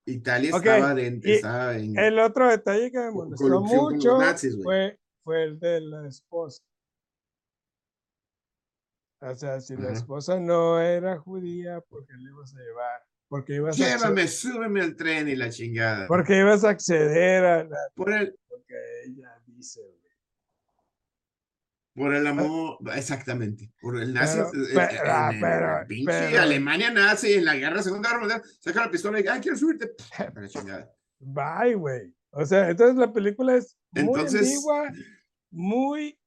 Italia 0.07 0.51
estaba, 0.55 0.95
dentro, 0.95 1.31
en... 1.73 1.99
El 1.99 2.19
otro 2.21 2.49
detalle 2.49 2.93
que 2.93 2.99
me 2.99 3.11
molestó 3.11 3.61
mucho 3.61 4.19
fue, 4.63 4.99
fue 5.25 5.43
el 5.43 5.59
de 5.59 5.81
la 5.81 6.07
esposa. 6.07 6.63
O 9.21 9.35
sea, 9.35 9.61
si 9.61 9.77
la 9.77 9.91
esposa 9.91 10.39
no 10.39 10.81
era 10.81 11.19
judía, 11.19 11.81
¿por 11.81 12.07
qué 12.07 12.13
le 12.15 12.31
ibas 12.31 12.55
a 12.55 12.59
llevar? 12.59 13.03
Porque 13.29 13.55
ibas 13.55 13.77
Llévame, 13.77 14.23
a 14.23 14.29
súbeme 14.29 14.81
al 14.81 14.95
tren 14.95 15.29
y 15.29 15.35
la 15.35 15.51
chingada. 15.51 16.07
Porque 16.07 16.39
ibas 16.39 16.63
a 16.63 16.71
acceder 16.71 17.45
a 17.45 17.65
la... 17.65 17.79
Por 17.95 18.13
el... 18.13 18.39
Porque 18.49 18.75
ella 19.07 19.43
dice, 19.47 19.81
por 21.97 22.15
el 22.15 22.27
amor, 22.27 22.79
exactamente. 22.95 23.73
Por 23.81 24.01
el 24.01 24.13
nazi. 24.13 24.39
Pero, 24.53 24.81
eh, 24.81 24.99
ah, 25.07 25.33
pero, 25.41 25.89
pinche 25.89 26.39
Alemania 26.39 26.91
nazi 26.91 27.33
en 27.33 27.45
la 27.45 27.57
guerra 27.57 27.83
Segunda 27.83 28.11
Guerra 28.11 28.21
Mundial. 28.21 28.43
Saca 28.61 28.85
la 28.85 28.91
pistola 28.91 29.19
y 29.19 29.23
dice, 29.23 29.33
ay, 29.33 29.41
quiero 29.41 29.59
subirte. 29.59 29.93
Bye, 31.19 31.75
güey. 31.75 32.15
O 32.31 32.45
sea, 32.45 32.69
entonces 32.71 32.97
la 32.97 33.13
película 33.13 33.57
es 33.57 33.77
muy 33.93 34.03
entonces, 34.03 34.43
antigua, 34.43 34.93
muy 35.51 36.19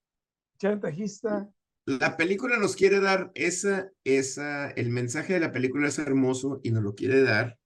chantajista, 0.57 1.49
la 1.97 2.17
película 2.17 2.57
nos 2.57 2.75
quiere 2.75 2.99
dar 2.99 3.31
esa, 3.33 3.91
esa, 4.03 4.69
el 4.71 4.91
mensaje 4.91 5.33
de 5.33 5.39
la 5.39 5.51
película 5.51 5.87
es 5.87 5.97
hermoso 5.97 6.61
y 6.63 6.69
nos 6.69 6.83
lo 6.83 6.93
quiere 6.93 7.23
dar, 7.23 7.57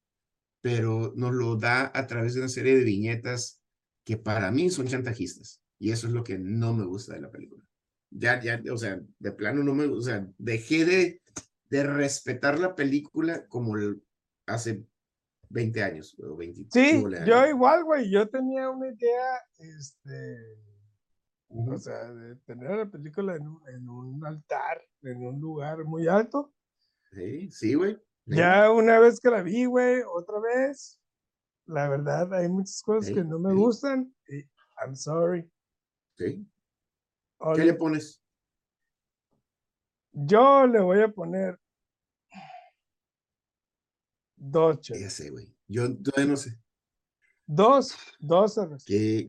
pero 0.62 1.12
nos 1.18 1.34
lo 1.34 1.58
da 1.58 1.92
a 1.94 2.08
través 2.08 2.34
de 2.34 2.40
una 2.40 2.48
serie 2.48 2.78
de 2.78 2.86
viñetas 2.86 3.62
que 4.06 4.16
para 4.16 4.50
mí 4.50 4.70
son 4.70 4.88
chantajistas. 4.88 5.62
Y 5.78 5.92
eso 5.92 6.08
es 6.08 6.14
lo 6.14 6.24
que 6.24 6.38
no 6.38 6.74
me 6.74 6.86
gusta 6.86 7.16
de 7.16 7.20
la 7.20 7.32
película. 7.32 7.66
Ya, 8.16 8.42
ya, 8.42 8.62
o 8.72 8.78
sea, 8.78 9.02
de 9.20 9.32
plano 9.32 9.64
no 9.64 9.74
me, 9.74 9.86
o 9.86 10.02
sea, 10.02 10.28
dejé 10.38 10.86
de, 10.86 11.22
de 11.70 11.84
respetar 11.84 12.60
la 12.60 12.76
película 12.76 13.48
como 13.48 13.76
hace 14.46 14.86
20 15.50 15.84
años 15.84 16.16
o 16.20 16.36
20 16.36 16.68
Sí, 16.72 17.04
yo 17.26 17.48
igual, 17.48 17.84
güey, 17.84 18.10
yo 18.10 18.28
tenía 18.30 18.70
una 18.70 18.88
idea, 18.88 19.42
este, 19.58 20.38
o 21.50 21.78
sea, 21.78 22.12
de 22.12 22.36
tener 22.46 22.72
la 22.72 22.86
película 22.90 23.36
en 23.36 23.48
un, 23.48 23.70
en 23.70 23.90
un 23.90 24.26
altar, 24.26 24.82
en 25.02 25.26
un 25.26 25.40
lugar 25.40 25.84
muy 25.86 26.08
alto. 26.08 26.54
Sí, 27.12 27.50
sí, 27.52 27.74
güey. 27.76 27.98
Ya 28.26 28.72
una 28.72 29.00
vez 29.00 29.20
que 29.20 29.30
la 29.30 29.42
vi, 29.42 29.66
güey, 29.66 30.02
otra 30.12 30.40
vez, 30.40 31.00
la 31.66 31.90
verdad, 31.90 32.34
hay 32.34 32.50
muchas 32.50 32.82
cosas 32.82 33.14
que 33.14 33.24
no 33.24 33.40
me 33.40 33.54
gustan 33.54 34.14
y 34.28 34.44
I'm 34.82 34.96
sorry. 34.96 35.50
Sí. 36.18 36.48
¿Qué 37.56 37.66
le 37.66 37.74
pones? 37.74 38.22
Yo 40.12 40.68
le 40.68 40.80
voy 40.80 41.02
a 41.02 41.08
poner 41.08 41.60
dos 44.36 44.80
Ya 44.82 45.10
sé, 45.10 45.30
güey. 45.30 45.56
Yo 45.68 45.98
todavía 45.98 46.32
no 46.32 46.38
sé. 46.38 46.60
Dos, 47.46 47.98
dos 48.20 48.60
Que. 48.86 49.28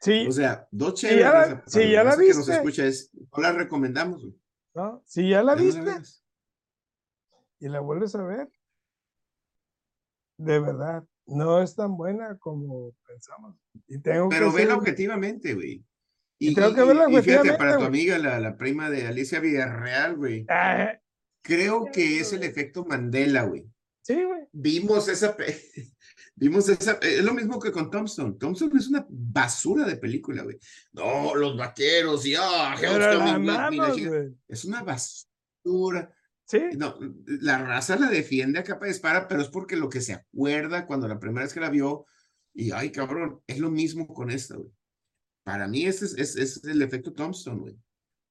Sí. 0.00 0.26
O 0.28 0.32
sea, 0.32 0.68
dos 0.70 0.94
chéveres. 0.94 1.62
Si 1.66 1.90
ya 1.90 2.04
la, 2.04 2.16
viste. 2.16 2.32
Que 2.32 2.38
nos 2.38 2.48
escucha 2.48 2.86
es, 2.86 3.10
no 3.14 3.42
la 3.42 3.52
recomendamos, 3.52 4.22
güey. 4.22 4.38
¿No? 4.74 5.02
Si 5.06 5.30
ya 5.30 5.42
la 5.42 5.54
viste. 5.54 5.80
y 7.58 7.68
la 7.68 7.80
vuelves 7.80 8.14
a 8.14 8.22
ver. 8.22 8.50
De 10.38 10.60
verdad, 10.60 11.02
no 11.24 11.62
es 11.62 11.74
tan 11.74 11.96
buena 11.96 12.36
como 12.38 12.92
pensamos. 13.06 13.56
Y 13.86 13.98
tengo 14.00 14.28
Pero 14.28 14.50
que 14.50 14.56
vela 14.58 14.76
objetivamente, 14.76 15.54
güey. 15.54 15.82
Y, 16.38 16.54
tengo 16.54 16.74
que 16.74 16.84
verla 16.84 17.06
y, 17.10 17.22
fíjate, 17.22 17.54
para 17.54 17.78
tu 17.78 17.84
amiga, 17.84 18.18
la, 18.18 18.38
la 18.40 18.56
prima 18.56 18.90
de 18.90 19.06
Alicia 19.06 19.40
Villarreal, 19.40 20.16
güey. 20.16 20.44
Ah, 20.48 20.98
creo 21.42 21.86
que 21.92 22.20
es 22.20 22.32
el 22.32 22.42
efecto 22.42 22.84
Mandela, 22.84 23.44
güey. 23.44 23.64
Sí, 24.02 24.22
güey. 24.22 24.46
Vimos 24.52 25.08
esa, 25.08 25.36
vimos 26.36 26.68
esa, 26.68 26.98
es 27.00 27.24
lo 27.24 27.32
mismo 27.32 27.58
que 27.58 27.72
con 27.72 27.90
Thompson. 27.90 28.38
Thompson 28.38 28.70
es 28.76 28.88
una 28.88 29.06
basura 29.08 29.84
de 29.86 29.96
película, 29.96 30.42
güey. 30.42 30.58
No, 30.92 31.34
los 31.34 31.56
vaqueros 31.56 32.26
y 32.26 32.34
ah, 32.38 32.74
es 34.48 34.64
una 34.64 34.82
basura. 34.82 36.12
Sí. 36.44 36.60
No, 36.76 36.96
la 37.26 37.58
raza 37.58 37.96
la 37.96 38.08
defiende 38.08 38.60
a 38.60 38.64
capa 38.64 38.84
de 38.84 38.92
espada, 38.92 39.26
pero 39.26 39.42
es 39.42 39.48
porque 39.48 39.76
lo 39.76 39.88
que 39.88 40.00
se 40.00 40.12
acuerda 40.12 40.86
cuando 40.86 41.08
la 41.08 41.18
primera 41.18 41.44
vez 41.44 41.52
que 41.52 41.60
la 41.60 41.70
vio, 41.70 42.06
y 42.54 42.70
ay, 42.70 42.92
cabrón, 42.92 43.40
es 43.46 43.58
lo 43.58 43.70
mismo 43.70 44.06
con 44.06 44.30
esta, 44.30 44.54
güey. 44.56 44.70
Para 45.46 45.68
mí 45.68 45.86
ese 45.86 46.06
es, 46.20 46.34
es 46.34 46.64
el 46.64 46.82
efecto 46.82 47.12
Thompson, 47.12 47.60
güey. 47.60 47.78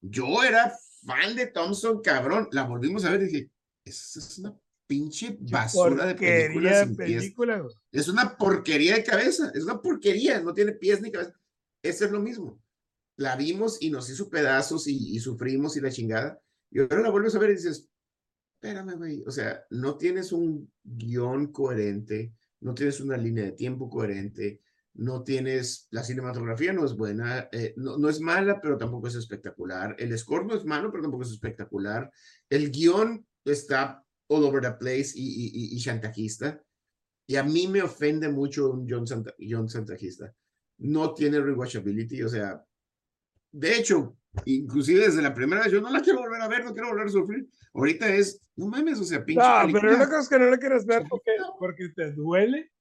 Yo 0.01 0.43
era 0.43 0.77
fan 1.05 1.33
de 1.33 1.47
Thompson, 1.47 2.01
cabrón. 2.01 2.49
La 2.51 2.63
volvimos 2.63 3.05
a 3.05 3.11
ver 3.11 3.21
y 3.21 3.25
dije, 3.27 3.51
esa 3.85 4.19
es 4.19 4.37
una 4.37 4.53
pinche 4.85 5.37
basura 5.39 6.07
de 6.07 6.15
película, 6.15 7.65
Es 7.89 8.09
una 8.09 8.35
porquería 8.35 8.95
de 8.95 9.03
cabeza, 9.05 9.49
es 9.55 9.63
una 9.63 9.81
porquería, 9.81 10.41
no 10.41 10.53
tiene 10.53 10.73
pies 10.73 11.01
ni 11.01 11.09
cabeza. 11.09 11.33
Eso 11.81 12.03
es 12.03 12.11
lo 12.11 12.19
mismo. 12.19 12.61
La 13.15 13.37
vimos 13.37 13.77
y 13.81 13.91
nos 13.91 14.09
hizo 14.09 14.29
pedazos 14.29 14.85
y, 14.87 15.17
sufrimos 15.21 15.77
y 15.77 15.79
la 15.79 15.91
chingada. 15.91 16.41
Y 16.69 16.81
ahora 16.81 16.99
la 16.99 17.11
vuelves 17.11 17.33
a 17.35 17.39
ver 17.39 17.51
y 17.51 17.53
dices, 17.53 17.87
espérame, 18.55 18.97
güey, 18.97 19.23
o 19.25 19.31
sea, 19.31 19.63
no 19.69 19.97
tienes 19.97 20.33
un 20.33 20.69
guion 20.83 21.53
coherente, 21.53 22.33
no 22.59 22.73
tienes 22.73 22.99
una 22.99 23.15
línea 23.15 23.45
de 23.45 23.51
tiempo 23.53 23.89
coherente, 23.89 24.59
no 24.95 25.23
tienes, 25.23 25.87
la 25.91 26.03
cinematografía 26.03 26.73
no 26.73 26.85
es 26.85 26.95
buena, 26.95 27.49
eh, 27.51 27.73
no, 27.77 27.97
no, 27.97 28.09
es 28.09 28.19
mala, 28.19 28.61
pero 28.61 28.77
tampoco 28.77 29.07
es 29.07 29.15
espectacular, 29.15 29.95
el 29.99 30.17
score 30.17 30.45
no 30.45 30.55
es 30.55 30.65
malo, 30.65 30.91
pero 30.91 31.03
tampoco 31.03 31.23
es 31.23 31.31
espectacular, 31.31 32.11
el 32.49 32.71
guion 32.71 33.25
está 33.43 34.03
all 34.27 34.43
over 34.43 34.61
the 34.61 34.71
place 34.71 35.11
y, 35.15 35.23
y, 35.23 35.75
y, 35.75 35.79
chantajista. 35.79 36.61
Y 37.27 37.35
a 37.35 37.43
mí 37.43 37.67
me 37.67 37.81
ofende 37.81 38.29
mucho 38.29 38.71
un 38.71 38.87
John, 38.87 39.05
John 39.39 39.67
chantajista. 39.67 40.33
No 40.77 41.13
tiene 41.13 41.39
rewatchability, 41.39 42.23
o 42.23 42.29
sea, 42.29 42.63
de 43.51 43.77
hecho, 43.77 44.17
inclusive 44.45 45.05
desde 45.05 45.21
la 45.21 45.33
primera 45.33 45.63
vez, 45.63 45.71
yo 45.71 45.81
no 45.81 45.89
la 45.89 46.01
quiero 46.01 46.19
volver 46.19 46.41
a 46.41 46.47
ver, 46.47 46.65
no 46.65 46.73
quiero 46.73 46.89
volver 46.89 47.07
a 47.07 47.11
sufrir. 47.11 47.47
Ahorita 47.73 48.13
es, 48.13 48.41
no 48.55 48.67
mames, 48.67 48.99
o 48.99 49.05
sea, 49.05 49.23
pinche. 49.23 49.41
No, 49.41 49.71
pero 49.71 49.95
una 49.95 50.05
cosa 50.05 50.19
es 50.19 50.29
que 50.29 50.39
no 50.39 50.45
la 50.49 50.57
quieres 50.57 50.85
ver 50.85 51.03
porque, 51.09 51.31
porque 51.57 51.89
te 51.89 52.11
duele. 52.11 52.71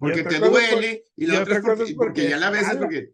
Porque 0.00 0.24
te 0.24 0.38
duele, 0.38 1.04
y 1.14 1.26
la 1.26 1.42
otra, 1.42 1.58
es 1.58 1.94
porque, 1.94 2.30
ya 2.30 2.38
la 2.38 2.48
ves, 2.48 2.66
es 2.66 2.76
porque. 2.76 3.12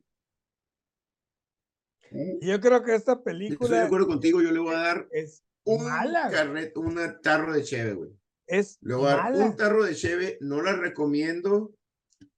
Yo 2.40 2.60
creo 2.60 2.84
que 2.84 2.94
esta 2.94 3.22
película. 3.24 3.66
Estoy 3.66 3.78
de 3.80 3.84
acuerdo 3.84 4.06
contigo, 4.06 4.40
yo 4.40 4.52
le 4.52 4.60
voy 4.60 4.74
a 4.74 4.78
dar. 4.78 5.08
Es 5.10 5.42
un 5.64 5.84
carret, 6.30 6.76
un 6.76 6.96
tarro 7.22 7.52
de 7.52 7.64
cheve, 7.64 7.94
güey. 7.94 8.10
Es 8.46 8.78
Luego, 8.80 9.08
un 9.34 9.56
tarro 9.56 9.84
de 9.84 9.96
cheve, 9.96 10.38
no 10.40 10.62
la 10.62 10.74
recomiendo. 10.74 11.74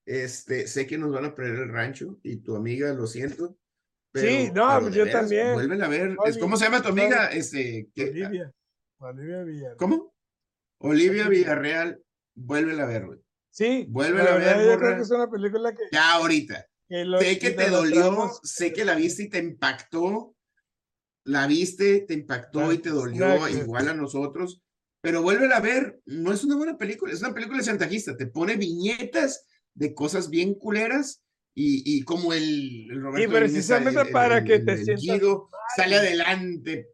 Este, 0.07 0.67
sé 0.67 0.87
que 0.87 0.97
nos 0.97 1.13
van 1.13 1.27
a 1.27 1.35
perder 1.35 1.65
el 1.65 1.69
rancho 1.69 2.19
y 2.23 2.37
tu 2.37 2.57
amiga, 2.57 2.95
lo 2.95 3.07
siento. 3.07 3.55
sí, 4.15 4.51
no, 4.55 4.89
yo 4.89 5.11
también. 5.11 5.53
Vuelven 5.53 5.83
a 5.83 5.89
ver. 5.89 6.17
¿Cómo 6.41 6.57
se 6.57 6.65
llama 6.65 6.81
tu 6.81 6.89
amiga? 6.89 7.27
Este, 7.27 7.91
Olivia. 7.99 8.51
Olivia 8.97 9.43
Villarreal. 9.43 9.77
¿Cómo? 9.77 10.15
Olivia 10.79 11.29
Villarreal, 11.29 12.03
vuelve 12.35 12.81
a 12.81 12.87
ver, 12.87 13.05
güey. 13.05 13.21
Sí. 13.59 13.87
Vuelve 13.89 14.23
a 14.23 14.37
ver. 14.37 14.65
Yo 14.65 14.79
creo 14.79 14.95
que 14.95 15.03
es 15.03 15.11
una 15.11 15.29
película 15.29 15.75
que. 15.75 15.83
Ya 15.91 16.13
ahorita. 16.13 16.65
sé 16.89 17.39
que 17.41 17.51
te 17.51 17.69
dolió, 17.69 18.31
sé 18.45 18.73
que 18.73 18.85
la 18.85 18.95
viste 18.95 19.25
y 19.25 19.29
te 19.29 19.39
impactó, 19.39 20.37
la 21.25 21.49
viste, 21.49 22.03
te 22.03 22.15
impactó 22.15 22.73
y 22.73 22.79
te 22.79 22.91
dolió 22.91 23.49
igual 23.49 23.89
a 23.89 23.95
nosotros, 23.95 24.63
pero 25.01 25.23
vuelve 25.23 25.53
a 25.53 25.59
ver, 25.59 26.01
no 26.07 26.33
es 26.33 26.45
una 26.45 26.55
buena 26.55 26.79
película, 26.79 27.13
es 27.13 27.21
una 27.21 27.35
película 27.35 27.61
chantajista, 27.61 28.17
te 28.17 28.29
pone 28.29 28.55
viñetas 28.55 29.45
de 29.75 29.93
cosas 29.93 30.31
bien 30.31 30.55
culeras 30.55 31.25
y, 31.53 31.83
y 31.85 32.03
como 32.03 32.33
el, 32.33 32.89
el 32.93 33.03
Roberto 33.03 33.29
Y 33.29 33.41
precisamente 33.41 34.05
para 34.13 34.45
que 34.45 34.61
te 34.61 34.97
sientas 34.97 35.21
sale 35.75 35.97
adelante. 35.97 36.91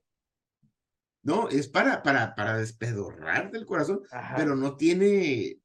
No, 1.23 1.51
es 1.51 1.69
para, 1.69 2.03
para, 2.03 2.35
para 2.35 2.57
despedorrar 2.57 3.51
del 3.51 3.67
corazón, 3.67 4.01
pero 4.35 4.57
no 4.57 4.79
tiene... 4.79 5.61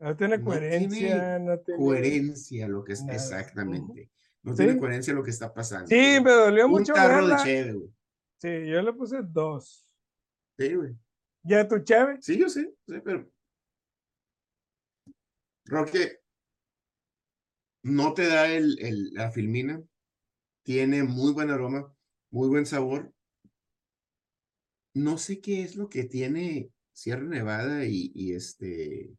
No 0.00 0.16
tiene 0.16 0.40
coherencia, 0.40 1.38
no 1.40 1.58
tiene, 1.58 1.80
coherencia 1.80 2.68
lo 2.68 2.84
que 2.84 2.92
es 2.92 3.04
exactamente. 3.08 4.10
No 4.42 4.54
tiene 4.54 4.78
coherencia 4.78 5.12
lo 5.12 5.24
que 5.24 5.30
está 5.30 5.52
pasando. 5.52 5.88
Sí, 5.88 6.20
me 6.22 6.30
dolió 6.30 6.68
mucho. 6.68 6.92
Un 6.92 6.98
tarro 6.98 7.26
de 7.26 7.36
cheve, 7.42 7.72
güey. 7.72 7.90
Sí, 8.40 8.48
yo 8.66 8.82
le 8.82 8.92
puse 8.92 9.18
dos. 9.22 9.84
Sí, 10.56 10.74
güey. 10.74 10.96
¿Ya 11.42 11.66
tu 11.66 11.80
cheve? 11.80 12.18
Sí, 12.20 12.38
yo 12.38 12.48
sé, 12.48 12.72
sí, 12.86 12.94
pero. 13.04 13.28
Roque, 15.64 16.20
no 17.82 18.14
te 18.14 18.26
da 18.26 18.46
el, 18.52 18.78
el, 18.78 19.10
la 19.14 19.32
filmina. 19.32 19.82
Tiene 20.62 21.02
muy 21.02 21.32
buen 21.32 21.50
aroma, 21.50 21.92
muy 22.30 22.48
buen 22.48 22.66
sabor. 22.66 23.12
No 24.94 25.18
sé 25.18 25.40
qué 25.40 25.62
es 25.62 25.76
lo 25.76 25.88
que 25.88 26.04
tiene 26.04 26.70
Sierra 26.92 27.24
Nevada 27.24 27.84
y, 27.84 28.12
y 28.14 28.34
este 28.34 29.16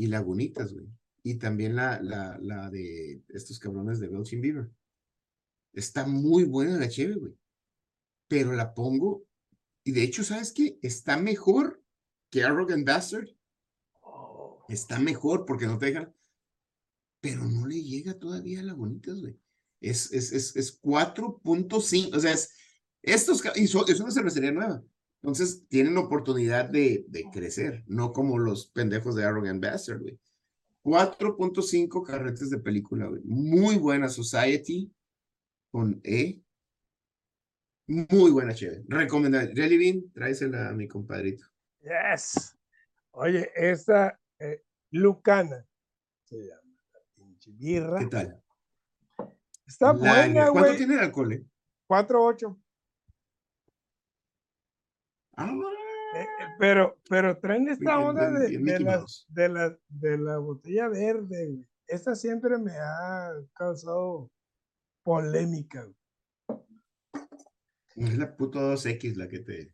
y 0.00 0.06
Lagunitas, 0.06 0.72
güey 0.72 0.88
y 1.22 1.34
también 1.34 1.76
la, 1.76 2.00
la, 2.00 2.38
la 2.40 2.70
de 2.70 3.22
estos 3.28 3.58
cabrones 3.58 4.00
de 4.00 4.08
Belching 4.08 4.40
Beaver. 4.40 4.70
Está 5.72 6.06
muy 6.06 6.44
buena 6.44 6.78
la 6.78 6.88
cheve, 6.88 7.14
güey. 7.14 7.34
Pero 8.28 8.52
la 8.52 8.74
pongo, 8.74 9.24
y 9.84 9.92
de 9.92 10.02
hecho, 10.02 10.24
¿sabes 10.24 10.52
qué? 10.52 10.78
Está 10.82 11.16
mejor 11.16 11.82
que 12.30 12.44
Arrogant 12.44 12.86
Bastard. 12.86 13.28
Oh. 14.02 14.64
Está 14.68 14.98
mejor 14.98 15.44
porque 15.46 15.66
no 15.66 15.78
te 15.78 15.86
dejan, 15.86 16.14
pero 17.20 17.44
no 17.44 17.66
le 17.66 17.82
llega 17.82 18.18
todavía 18.18 18.60
a 18.60 18.64
Lagunitas, 18.64 19.20
güey. 19.20 19.38
Es, 19.80 20.12
es, 20.12 20.32
es, 20.32 20.56
es 20.56 20.80
4.5, 20.80 22.14
o 22.14 22.20
sea, 22.20 22.32
es, 22.32 22.52
estos, 23.02 23.42
y 23.56 23.64
es 23.64 23.74
una 23.74 24.10
cervecería 24.10 24.52
nueva. 24.52 24.82
Entonces 25.22 25.66
tienen 25.68 25.98
oportunidad 25.98 26.68
de, 26.68 27.04
de 27.08 27.24
crecer, 27.30 27.84
no 27.86 28.12
como 28.12 28.38
los 28.38 28.66
pendejos 28.66 29.14
de 29.14 29.24
Arrogant 29.24 29.62
Bastard, 29.62 30.00
güey. 30.00 30.18
4.5 30.82 32.06
carretes 32.06 32.48
de 32.48 32.58
película, 32.58 33.06
güey. 33.06 33.20
Muy 33.24 33.76
buena 33.76 34.08
Society 34.08 34.90
con 35.70 36.00
E. 36.04 36.40
Muy 37.86 38.30
buena, 38.30 38.54
chévere. 38.54 38.84
Recomendada. 38.88 39.50
Jelly 39.54 39.76
Bean, 39.76 40.10
tráesela 40.12 40.68
a 40.68 40.72
mi 40.72 40.88
compadrito. 40.88 41.44
Yes. 41.82 42.56
Oye, 43.12 43.50
esta 43.54 44.18
eh, 44.38 44.62
Lucana 44.90 45.66
se 46.24 46.36
llama. 46.36 46.78
Pinche 47.14 47.50
birra. 47.52 47.98
¿Qué 47.98 48.06
tal? 48.06 48.42
Está 49.66 49.92
buena, 49.92 50.48
güey. 50.48 50.62
¿Cuánto 50.64 50.76
tiene 50.76 50.94
el 50.94 51.00
alcohol? 51.00 51.32
Eh? 51.32 51.44
4-8. 51.88 52.56
Ah, 55.42 55.54
Eh, 56.16 56.22
eh, 56.22 56.26
pero, 56.58 56.98
pero 57.08 57.38
traen 57.38 57.68
esta 57.68 57.98
onda 57.98 58.30
de, 58.30 58.50
la, 58.80 59.04
de, 59.28 59.48
la, 59.48 59.78
de 59.88 60.18
la 60.18 60.38
botella 60.38 60.88
verde, 60.88 61.46
güey. 61.46 61.66
Esta 61.86 62.14
siempre 62.14 62.58
me 62.58 62.72
ha 62.72 63.32
causado 63.54 64.30
polémica, 65.02 65.84
güey. 66.44 66.60
es 67.96 68.18
la 68.18 68.36
puto 68.36 68.58
2X 68.74 69.14
la 69.16 69.28
que 69.28 69.38
te. 69.38 69.72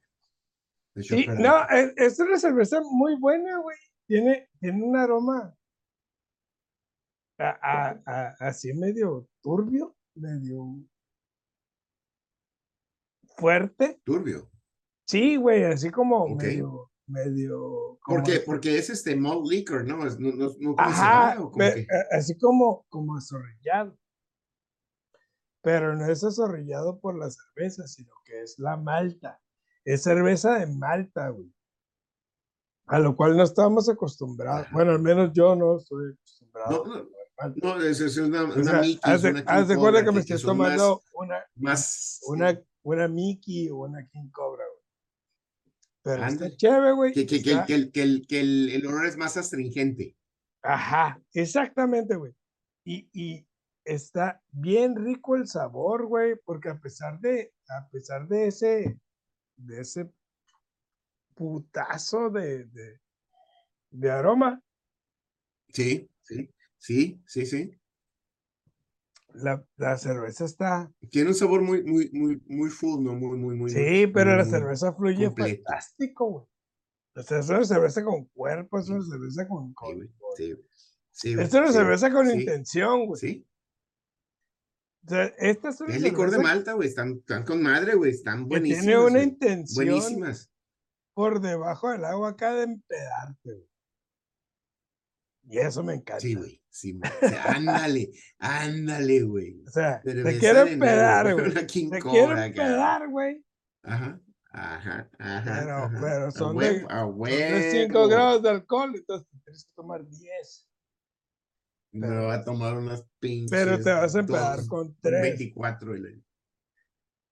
te 0.95 1.03
Sí, 1.03 1.27
no, 1.39 1.69
es, 1.69 1.93
es 1.97 2.19
una 2.21 2.39
cerveza 2.39 2.81
muy 2.83 3.17
buena, 3.19 3.59
güey. 3.59 3.77
Tiene, 4.07 4.49
tiene 4.61 4.85
un 4.85 4.97
aroma 4.97 5.53
a- 7.39 7.59
a- 7.61 8.03
a- 8.07 8.35
así 8.39 8.73
medio 8.73 9.29
turbio, 9.43 9.97
medio 10.15 10.65
fuerte. 13.37 14.01
Turbio. 14.05 14.49
Sí, 15.07 15.37
güey, 15.37 15.65
así 15.65 15.91
como 15.91 16.27
medio, 16.29 16.91
medio. 17.07 17.99
¿Por 18.05 18.23
qué? 18.25 18.33
este- 18.35 18.45
Porque 18.47 18.77
es 18.79 18.91
este 18.91 19.15
malt 19.17 19.47
liquor, 19.47 19.85
¿no? 19.87 20.07
Es, 20.07 20.19
no, 20.19 20.33
no, 20.33 20.51
no 20.59 20.75
Ajá, 20.79 21.41
o 21.41 21.51
como 21.51 21.65
a- 21.65 22.17
así 22.17 22.37
como, 22.37 22.85
como 22.89 23.17
azorrillado. 23.17 23.97
Pero 25.63 25.97
no 25.97 26.07
es 26.07 26.23
azorrillado 26.23 26.99
por 27.01 27.19
la 27.19 27.29
cerveza, 27.31 27.87
sino 27.87 28.13
que 28.25 28.43
es 28.43 28.59
la 28.59 28.77
malta. 28.77 29.41
Es 29.85 30.03
cerveza 30.03 30.59
de 30.59 30.67
malta, 30.67 31.29
güey. 31.31 31.53
A 32.87 32.99
lo 33.01 33.17
cual 33.17 33.37
no 33.37 33.43
estamos 33.43 33.89
acostumbrados. 33.89 34.63
Ajá. 34.67 34.71
Bueno, 34.73 34.93
al 34.93 35.01
menos 35.03 35.31
yo 35.33 35.57
no 35.57 35.77
estoy 35.77 36.13
acostumbrado. 36.15 36.85
No, 36.85 36.95
no, 36.95 37.77
no, 37.77 37.83
es, 37.83 38.01
es 38.01 38.17
una, 38.17 38.45
O 38.45 38.63
sea, 38.63 38.81
Mickey, 38.81 39.01
haz 39.03 39.23
de, 39.23 39.77
cuenta 39.77 40.05
que 40.05 40.13
me 40.13 40.21
estoy 40.21 40.37
más- 40.37 40.43
tomando 40.43 41.03
una, 41.15 41.45
más 41.57 42.21
una, 42.29 42.61
una 42.83 43.09
Mickey 43.09 43.69
o 43.71 43.79
una 43.79 44.07
King 44.09 44.31
Cobra, 44.33 44.65
güey. 44.65 44.76
Pero 46.07 46.23
está 46.23 46.27
Ándale. 46.45 46.57
chévere, 46.57 46.93
güey. 46.93 47.13
que, 47.13 47.27
que, 47.27 47.43
que, 47.43 47.51
está- 47.51 47.67
que, 47.67 47.75
el, 47.75 47.91
que, 47.91 48.03
el, 48.03 48.27
que 48.29 48.41
el, 48.41 48.71
el 48.71 48.87
olor 48.87 49.07
es 49.07 49.17
más 49.17 49.37
astringente. 49.37 50.17
Ajá, 50.63 51.21
exactamente, 51.33 52.15
güey. 52.15 52.33
Y, 52.85 53.09
y 53.13 53.45
está 53.85 54.41
bien 54.53 54.95
rico 54.95 55.35
el 55.35 55.49
sabor, 55.49 56.07
güey, 56.07 56.37
porque 56.45 56.69
a 56.69 56.79
pesar 56.79 57.19
de, 57.19 57.53
a 57.69 57.89
pesar 57.89 58.29
de 58.29 58.47
ese, 58.47 59.01
de 59.57 59.81
ese 59.81 60.09
putazo 61.35 62.31
de, 62.31 62.67
de, 62.67 63.01
de 63.91 64.11
aroma, 64.11 64.63
Sí, 65.73 66.09
sí, 66.23 66.49
sí, 66.79 67.21
sí, 67.27 67.45
sí. 67.47 67.71
La, 69.37 69.65
la 69.77 69.97
cerveza 69.99 70.45
está, 70.45 70.91
Tiene 71.11 71.29
un 71.31 71.35
sabor 71.35 71.63
muy, 71.63 71.83
muy, 71.85 72.11
muy, 72.13 72.43
muy 72.47 72.71
full, 72.71 73.03
¿no? 73.05 73.15
Muy, 73.15 73.39
muy, 73.39 73.55
muy. 73.57 73.71
sí, 73.71 74.07
pero 74.09 74.31
muy, 74.31 74.39
la 74.39 74.45
cerveza 74.45 74.93
fluye 74.93 75.27
completo. 75.27 75.63
fantástico, 75.65 76.31
güey. 76.31 76.45
O 77.17 77.23
sea, 77.23 77.39
es 77.39 77.49
una 77.49 77.65
cerveza 77.65 78.05
con 78.05 78.25
cuerpo, 78.27 78.79
es 78.79 78.89
una 78.89 79.03
cerveza 79.05 79.49
con, 79.49 79.69
Sí, 79.69 79.75
con- 79.75 80.11
sí, 80.37 80.55
sí, 81.11 81.35
güey, 81.35 81.47
es 81.47 81.55
una 81.55 81.67
sí, 81.69 81.73
cerveza 81.73 82.13
con 82.13 82.27
sí, 82.31 82.39
intención, 82.41 83.07
güey. 83.07 83.21
Sí, 83.21 83.47
O 85.07 85.09
sea, 85.09 85.25
esta 85.39 85.69
es 85.71 85.81
una 85.81 85.95
es 85.97 86.03
licor 86.03 86.31
de 86.31 86.39
Malta, 86.39 86.73
güey. 86.75 86.89
Están, 86.89 87.13
están 87.19 87.45
con 87.45 87.63
madre, 87.63 87.95
güey. 87.95 88.11
Están 88.11 88.41
que 88.41 88.49
buenísimas. 88.49 88.85
tiene 88.85 88.99
una 89.03 89.23
intención 89.23 89.87
Buenísimas. 89.87 90.51
por 91.15 91.41
debajo 91.41 91.91
del 91.91 92.05
agua 92.05 92.31
acá 92.31 92.53
de 92.55 92.65
empedarte, 92.65 93.53
güey. 93.55 93.69
Y 95.49 95.59
eso 95.59 95.83
me 95.83 95.95
encanta. 95.95 96.21
Sí, 96.21 96.35
güey. 96.35 96.61
Sí, 96.69 96.93
güey. 96.93 97.11
O 97.23 97.29
sea, 97.29 97.45
ándale, 97.53 98.11
ándale, 98.39 99.23
güey. 99.23 99.63
O 99.67 99.71
sea, 99.71 100.01
te 100.03 100.13
Cerveza 100.13 100.73
empedar, 100.73 101.25
nuevo, 101.27 101.41
güey. 101.41 101.55
Te 101.55 101.67
acá. 102.39 102.47
empedar, 102.47 103.09
güey. 103.09 103.45
Ajá, 103.83 104.21
ajá, 104.51 105.11
ajá. 105.19 105.43
Pero- 105.61 105.77
ajá. 105.77 105.99
pero 106.01 106.31
son 106.33 106.57
de- 106.57 106.71
huevo, 106.73 106.91
a 106.91 107.01
Son 107.01 107.19
de 107.61 107.71
5 107.71 107.99
huevo. 107.99 108.09
grados 108.11 108.43
de 108.43 108.49
alcohol, 108.51 108.93
entonces 108.97 109.29
tienes 109.45 109.65
que 109.65 109.71
tomar 109.77 110.05
10. 110.07 110.69
Me 111.93 112.09
va 112.09 112.35
a 112.35 112.45
tomar 112.45 112.77
unas 112.77 113.07
pinches. 113.21 113.51
Pero 113.51 113.81
te 113.81 113.91
vas 113.91 114.15
a 114.15 114.19
empedar 114.21 114.57
dos, 114.59 114.69
con 114.69 114.81
un 114.89 114.97
3. 115.01 115.23
24. 115.23 115.97
y 115.97 116.01
la- 116.01 116.21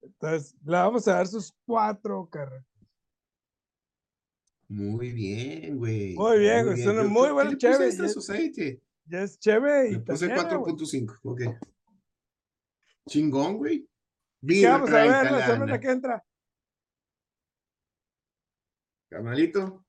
Entonces, 0.02 0.54
le 0.64 0.72
vamos 0.76 1.08
a 1.08 1.14
dar 1.14 1.26
sus 1.26 1.52
4 1.66 2.28
carreras. 2.30 2.64
Muy 4.68 5.12
bien, 5.12 5.76
güey. 5.76 6.14
Muy 6.14 6.38
bien, 6.38 6.66
güey, 6.66 6.82
suena 6.82 7.02
muy 7.04 7.26
¿qué- 7.28 7.32
buena 7.32 7.50
¿Qué 7.50 7.56
le 7.56 7.56
puse 7.56 7.66
a 7.68 7.72
cheve, 7.78 7.88
esta 7.88 8.02
y 8.02 8.06
es- 8.06 8.12
Society? 8.14 8.80
Ya 9.06 9.22
es 9.22 9.38
chévere 9.38 9.90
y 9.90 9.98
puse 9.98 10.24
italiana, 10.26 10.56
güey. 10.56 10.74
4.5. 10.74 11.18
Ok. 11.22 11.40
Chingón, 13.08 13.56
güey. 13.58 13.80
¿Qué 13.80 13.88
Birra 14.40 14.72
vamos 14.78 14.90
a 14.90 14.94
ver 15.04 15.32
la 15.32 15.46
semana 15.46 15.80
que 15.80 15.90
entra? 15.90 16.24
Carnalito, 19.08 19.84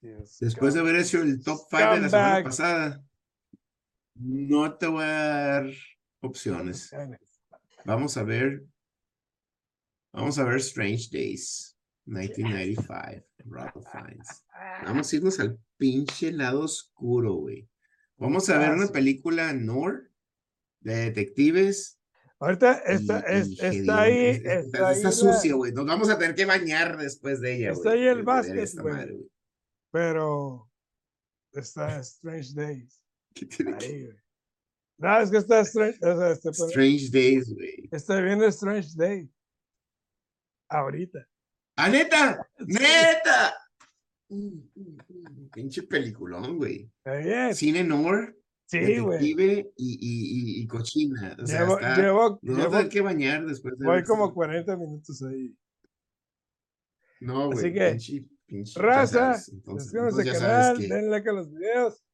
Dios, 0.00 0.38
después 0.40 0.74
de 0.74 0.80
haber 0.80 0.96
hecho 0.96 1.22
el 1.22 1.42
top 1.42 1.58
5 1.70 1.94
de 1.94 2.00
la 2.00 2.08
semana 2.08 2.42
pasada, 2.44 3.04
no 4.14 4.76
te 4.76 4.86
voy 4.86 5.04
a 5.04 5.06
dar 5.06 5.66
opciones. 6.20 6.90
Vamos 7.84 8.16
a 8.16 8.22
ver. 8.24 8.64
Vamos 10.12 10.38
a 10.38 10.44
ver 10.44 10.56
Strange 10.56 11.08
Days, 11.12 11.76
1995, 12.08 13.24
Ralph 13.50 13.86
Fiennes. 13.92 14.44
Vamos 14.84 15.12
a 15.12 15.16
irnos 15.16 15.40
al 15.40 15.58
pinche 15.76 16.32
lado 16.32 16.60
oscuro, 16.62 17.34
güey. 17.34 17.68
Vamos 18.16 18.48
a 18.50 18.58
ver 18.58 18.72
una 18.72 18.88
película 18.88 19.52
Nor 19.52 20.10
de 20.80 20.94
detectives. 20.96 22.00
Ahorita 22.40 22.72
está, 22.86 23.24
y- 23.28 23.34
es- 23.36 23.48
y 23.50 23.60
está 23.78 24.02
ahí, 24.02 24.26
Es- 24.26 24.44
es- 24.44 24.64
está 24.66 24.88
ahí, 24.88 24.96
está 24.96 25.08
la- 25.08 25.12
sucia, 25.12 25.54
güey. 25.54 25.72
Nos 25.72 25.86
vamos 25.86 26.08
a 26.08 26.18
tener 26.18 26.34
que 26.34 26.44
bañar 26.44 26.96
después 26.96 27.40
de 27.40 27.56
ella, 27.56 27.70
Está 27.72 27.90
güey, 27.90 28.02
ahí 28.02 28.06
el 28.08 28.22
básquet, 28.22 28.70
güey. 28.80 28.94
güey. 28.94 29.30
pero 29.90 30.70
está 31.52 31.98
Strange 32.00 32.52
Days. 32.54 33.02
¿Qué 33.34 33.46
tiene 33.46 33.76
que- 33.78 33.86
Ahí, 33.86 34.04
güey. 34.04 34.16
No, 34.98 35.20
es 35.20 35.30
que 35.30 35.36
está 35.38 35.60
Strange, 35.60 35.98
o 36.02 36.16
sea, 36.18 36.30
está, 36.32 36.50
Strange 36.50 37.08
Days, 37.10 37.52
güey. 37.54 37.88
está 37.92 38.20
viendo 38.20 38.44
Strange 38.46 38.90
Days. 38.96 39.30
Ahorita. 40.68 41.26
¡Ah, 41.80 41.88
neta! 41.88 42.44
¡Neta! 42.58 43.54
Pinche 45.52 45.82
peliculón, 45.84 46.58
güey. 46.58 46.90
Cine 47.54 47.84
Nor, 47.84 48.36
Sí, 48.66 48.98
güey. 48.98 49.18
detective 49.18 49.72
y, 49.76 49.98
y, 50.00 50.62
y, 50.62 50.66
cochina. 50.66 51.36
O 51.42 51.46
sea, 51.46 51.60
Llevo, 51.60 51.78
está... 51.78 51.96
llevo, 51.96 52.22
a 52.24 52.38
llevo- 52.42 52.88
que 52.90 53.00
bañar 53.00 53.46
después 53.46 53.78
de 53.78 53.86
voy 53.86 54.02
como 54.02 54.24
esta- 54.24 54.34
40 54.34 54.76
minutos 54.76 55.22
ahí. 55.22 55.56
No, 57.20 57.50
así 57.52 57.60
güey. 57.60 57.72
que, 57.74 57.90
pinche, 57.90 58.24
pinche, 58.46 58.80
Raza, 58.80 59.34
suscríbanse 59.38 60.28
al 60.30 60.32
canal, 60.38 60.78
que 60.78 60.86
denle 60.88 61.08
like 61.10 61.28
a 61.28 61.32
los 61.32 61.50
videos. 61.50 62.04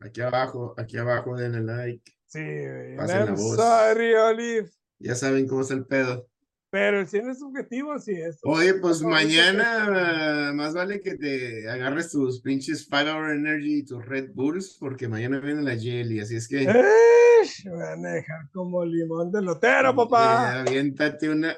aquí 0.00 0.20
abajo, 0.22 0.74
aquí 0.78 0.96
abajo 0.96 1.36
denle 1.36 1.60
like. 1.60 2.12
Sí, 2.26 2.40
güey. 2.40 2.96
Pasen 2.96 3.26
la 3.26 3.32
voz. 3.32 3.56
sorry, 3.56 4.14
Olive. 4.14 4.70
Ya 4.98 5.14
saben 5.14 5.46
cómo 5.46 5.60
está 5.62 5.74
el 5.74 5.86
pedo. 5.86 6.28
Pero 6.70 7.00
el 7.00 7.08
cine 7.08 7.32
es 7.32 7.40
subjetivo, 7.40 7.98
sí 7.98 8.12
es. 8.12 8.38
Oye, 8.44 8.74
pues 8.74 9.02
mañana 9.02 10.52
más 10.54 10.72
vale 10.72 11.00
que 11.00 11.16
te 11.16 11.68
agarres 11.68 12.12
tus 12.12 12.40
pinches 12.42 12.86
Five 12.88 13.10
Hour 13.10 13.32
Energy 13.32 13.78
y 13.78 13.84
tus 13.84 14.06
Red 14.06 14.30
Bulls, 14.34 14.76
porque 14.78 15.08
mañana 15.08 15.40
viene 15.40 15.62
la 15.62 15.76
Jelly, 15.76 16.20
así 16.20 16.36
es 16.36 16.46
que 16.46 16.62
¡Esh! 16.62 17.64
Me 17.66 17.72
van 17.72 18.06
a 18.06 18.10
dejar 18.10 18.48
como 18.52 18.84
limón 18.84 19.32
de 19.32 19.42
lotero, 19.42 19.96
papá. 19.96 20.54
eh, 20.54 20.58
aviéntate 20.68 21.28
una 21.28 21.56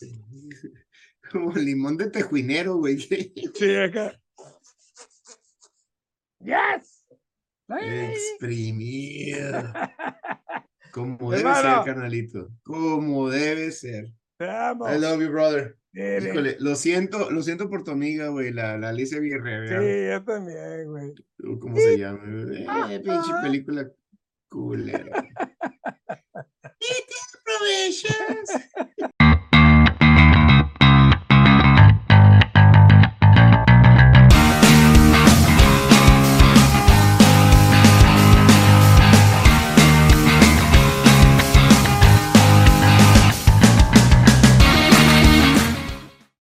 como 1.30 1.52
limón 1.52 1.96
de 1.96 2.10
tejuinero, 2.10 2.78
güey. 2.78 2.98
Sí, 2.98 3.76
acá. 3.76 4.12
¡Yes! 6.40 7.04
¡Ay! 7.68 8.12
Exprimido. 8.12 9.72
Como 10.96 11.30
debe 11.30 11.42
Hermano. 11.42 11.84
ser, 11.84 11.94
carnalito. 11.94 12.48
Como 12.62 13.28
debe 13.28 13.70
ser. 13.70 14.14
Te 14.38 14.48
amo. 14.48 14.90
I 14.90 14.98
love 14.98 15.20
you, 15.20 15.28
brother. 15.30 15.76
Híjole, 15.92 16.56
lo 16.58 16.74
siento, 16.74 17.30
lo 17.30 17.42
siento 17.42 17.68
por 17.68 17.84
tu 17.84 17.90
amiga, 17.90 18.28
güey, 18.28 18.50
la, 18.50 18.78
la 18.78 18.88
Alicia 18.88 19.18
Villarreal. 19.18 19.68
Sí, 19.68 20.08
yo 20.10 20.24
también, 20.24 20.88
güey. 20.88 21.12
¿Cómo 21.60 21.76
se 21.76 21.98
llama? 21.98 22.22
Eh, 22.24 23.00
pinche 23.00 23.30
película 23.42 23.90
culera. 24.48 25.04
¿Y 26.80 26.94
te 27.04 27.16
aprovechas? 27.42 28.70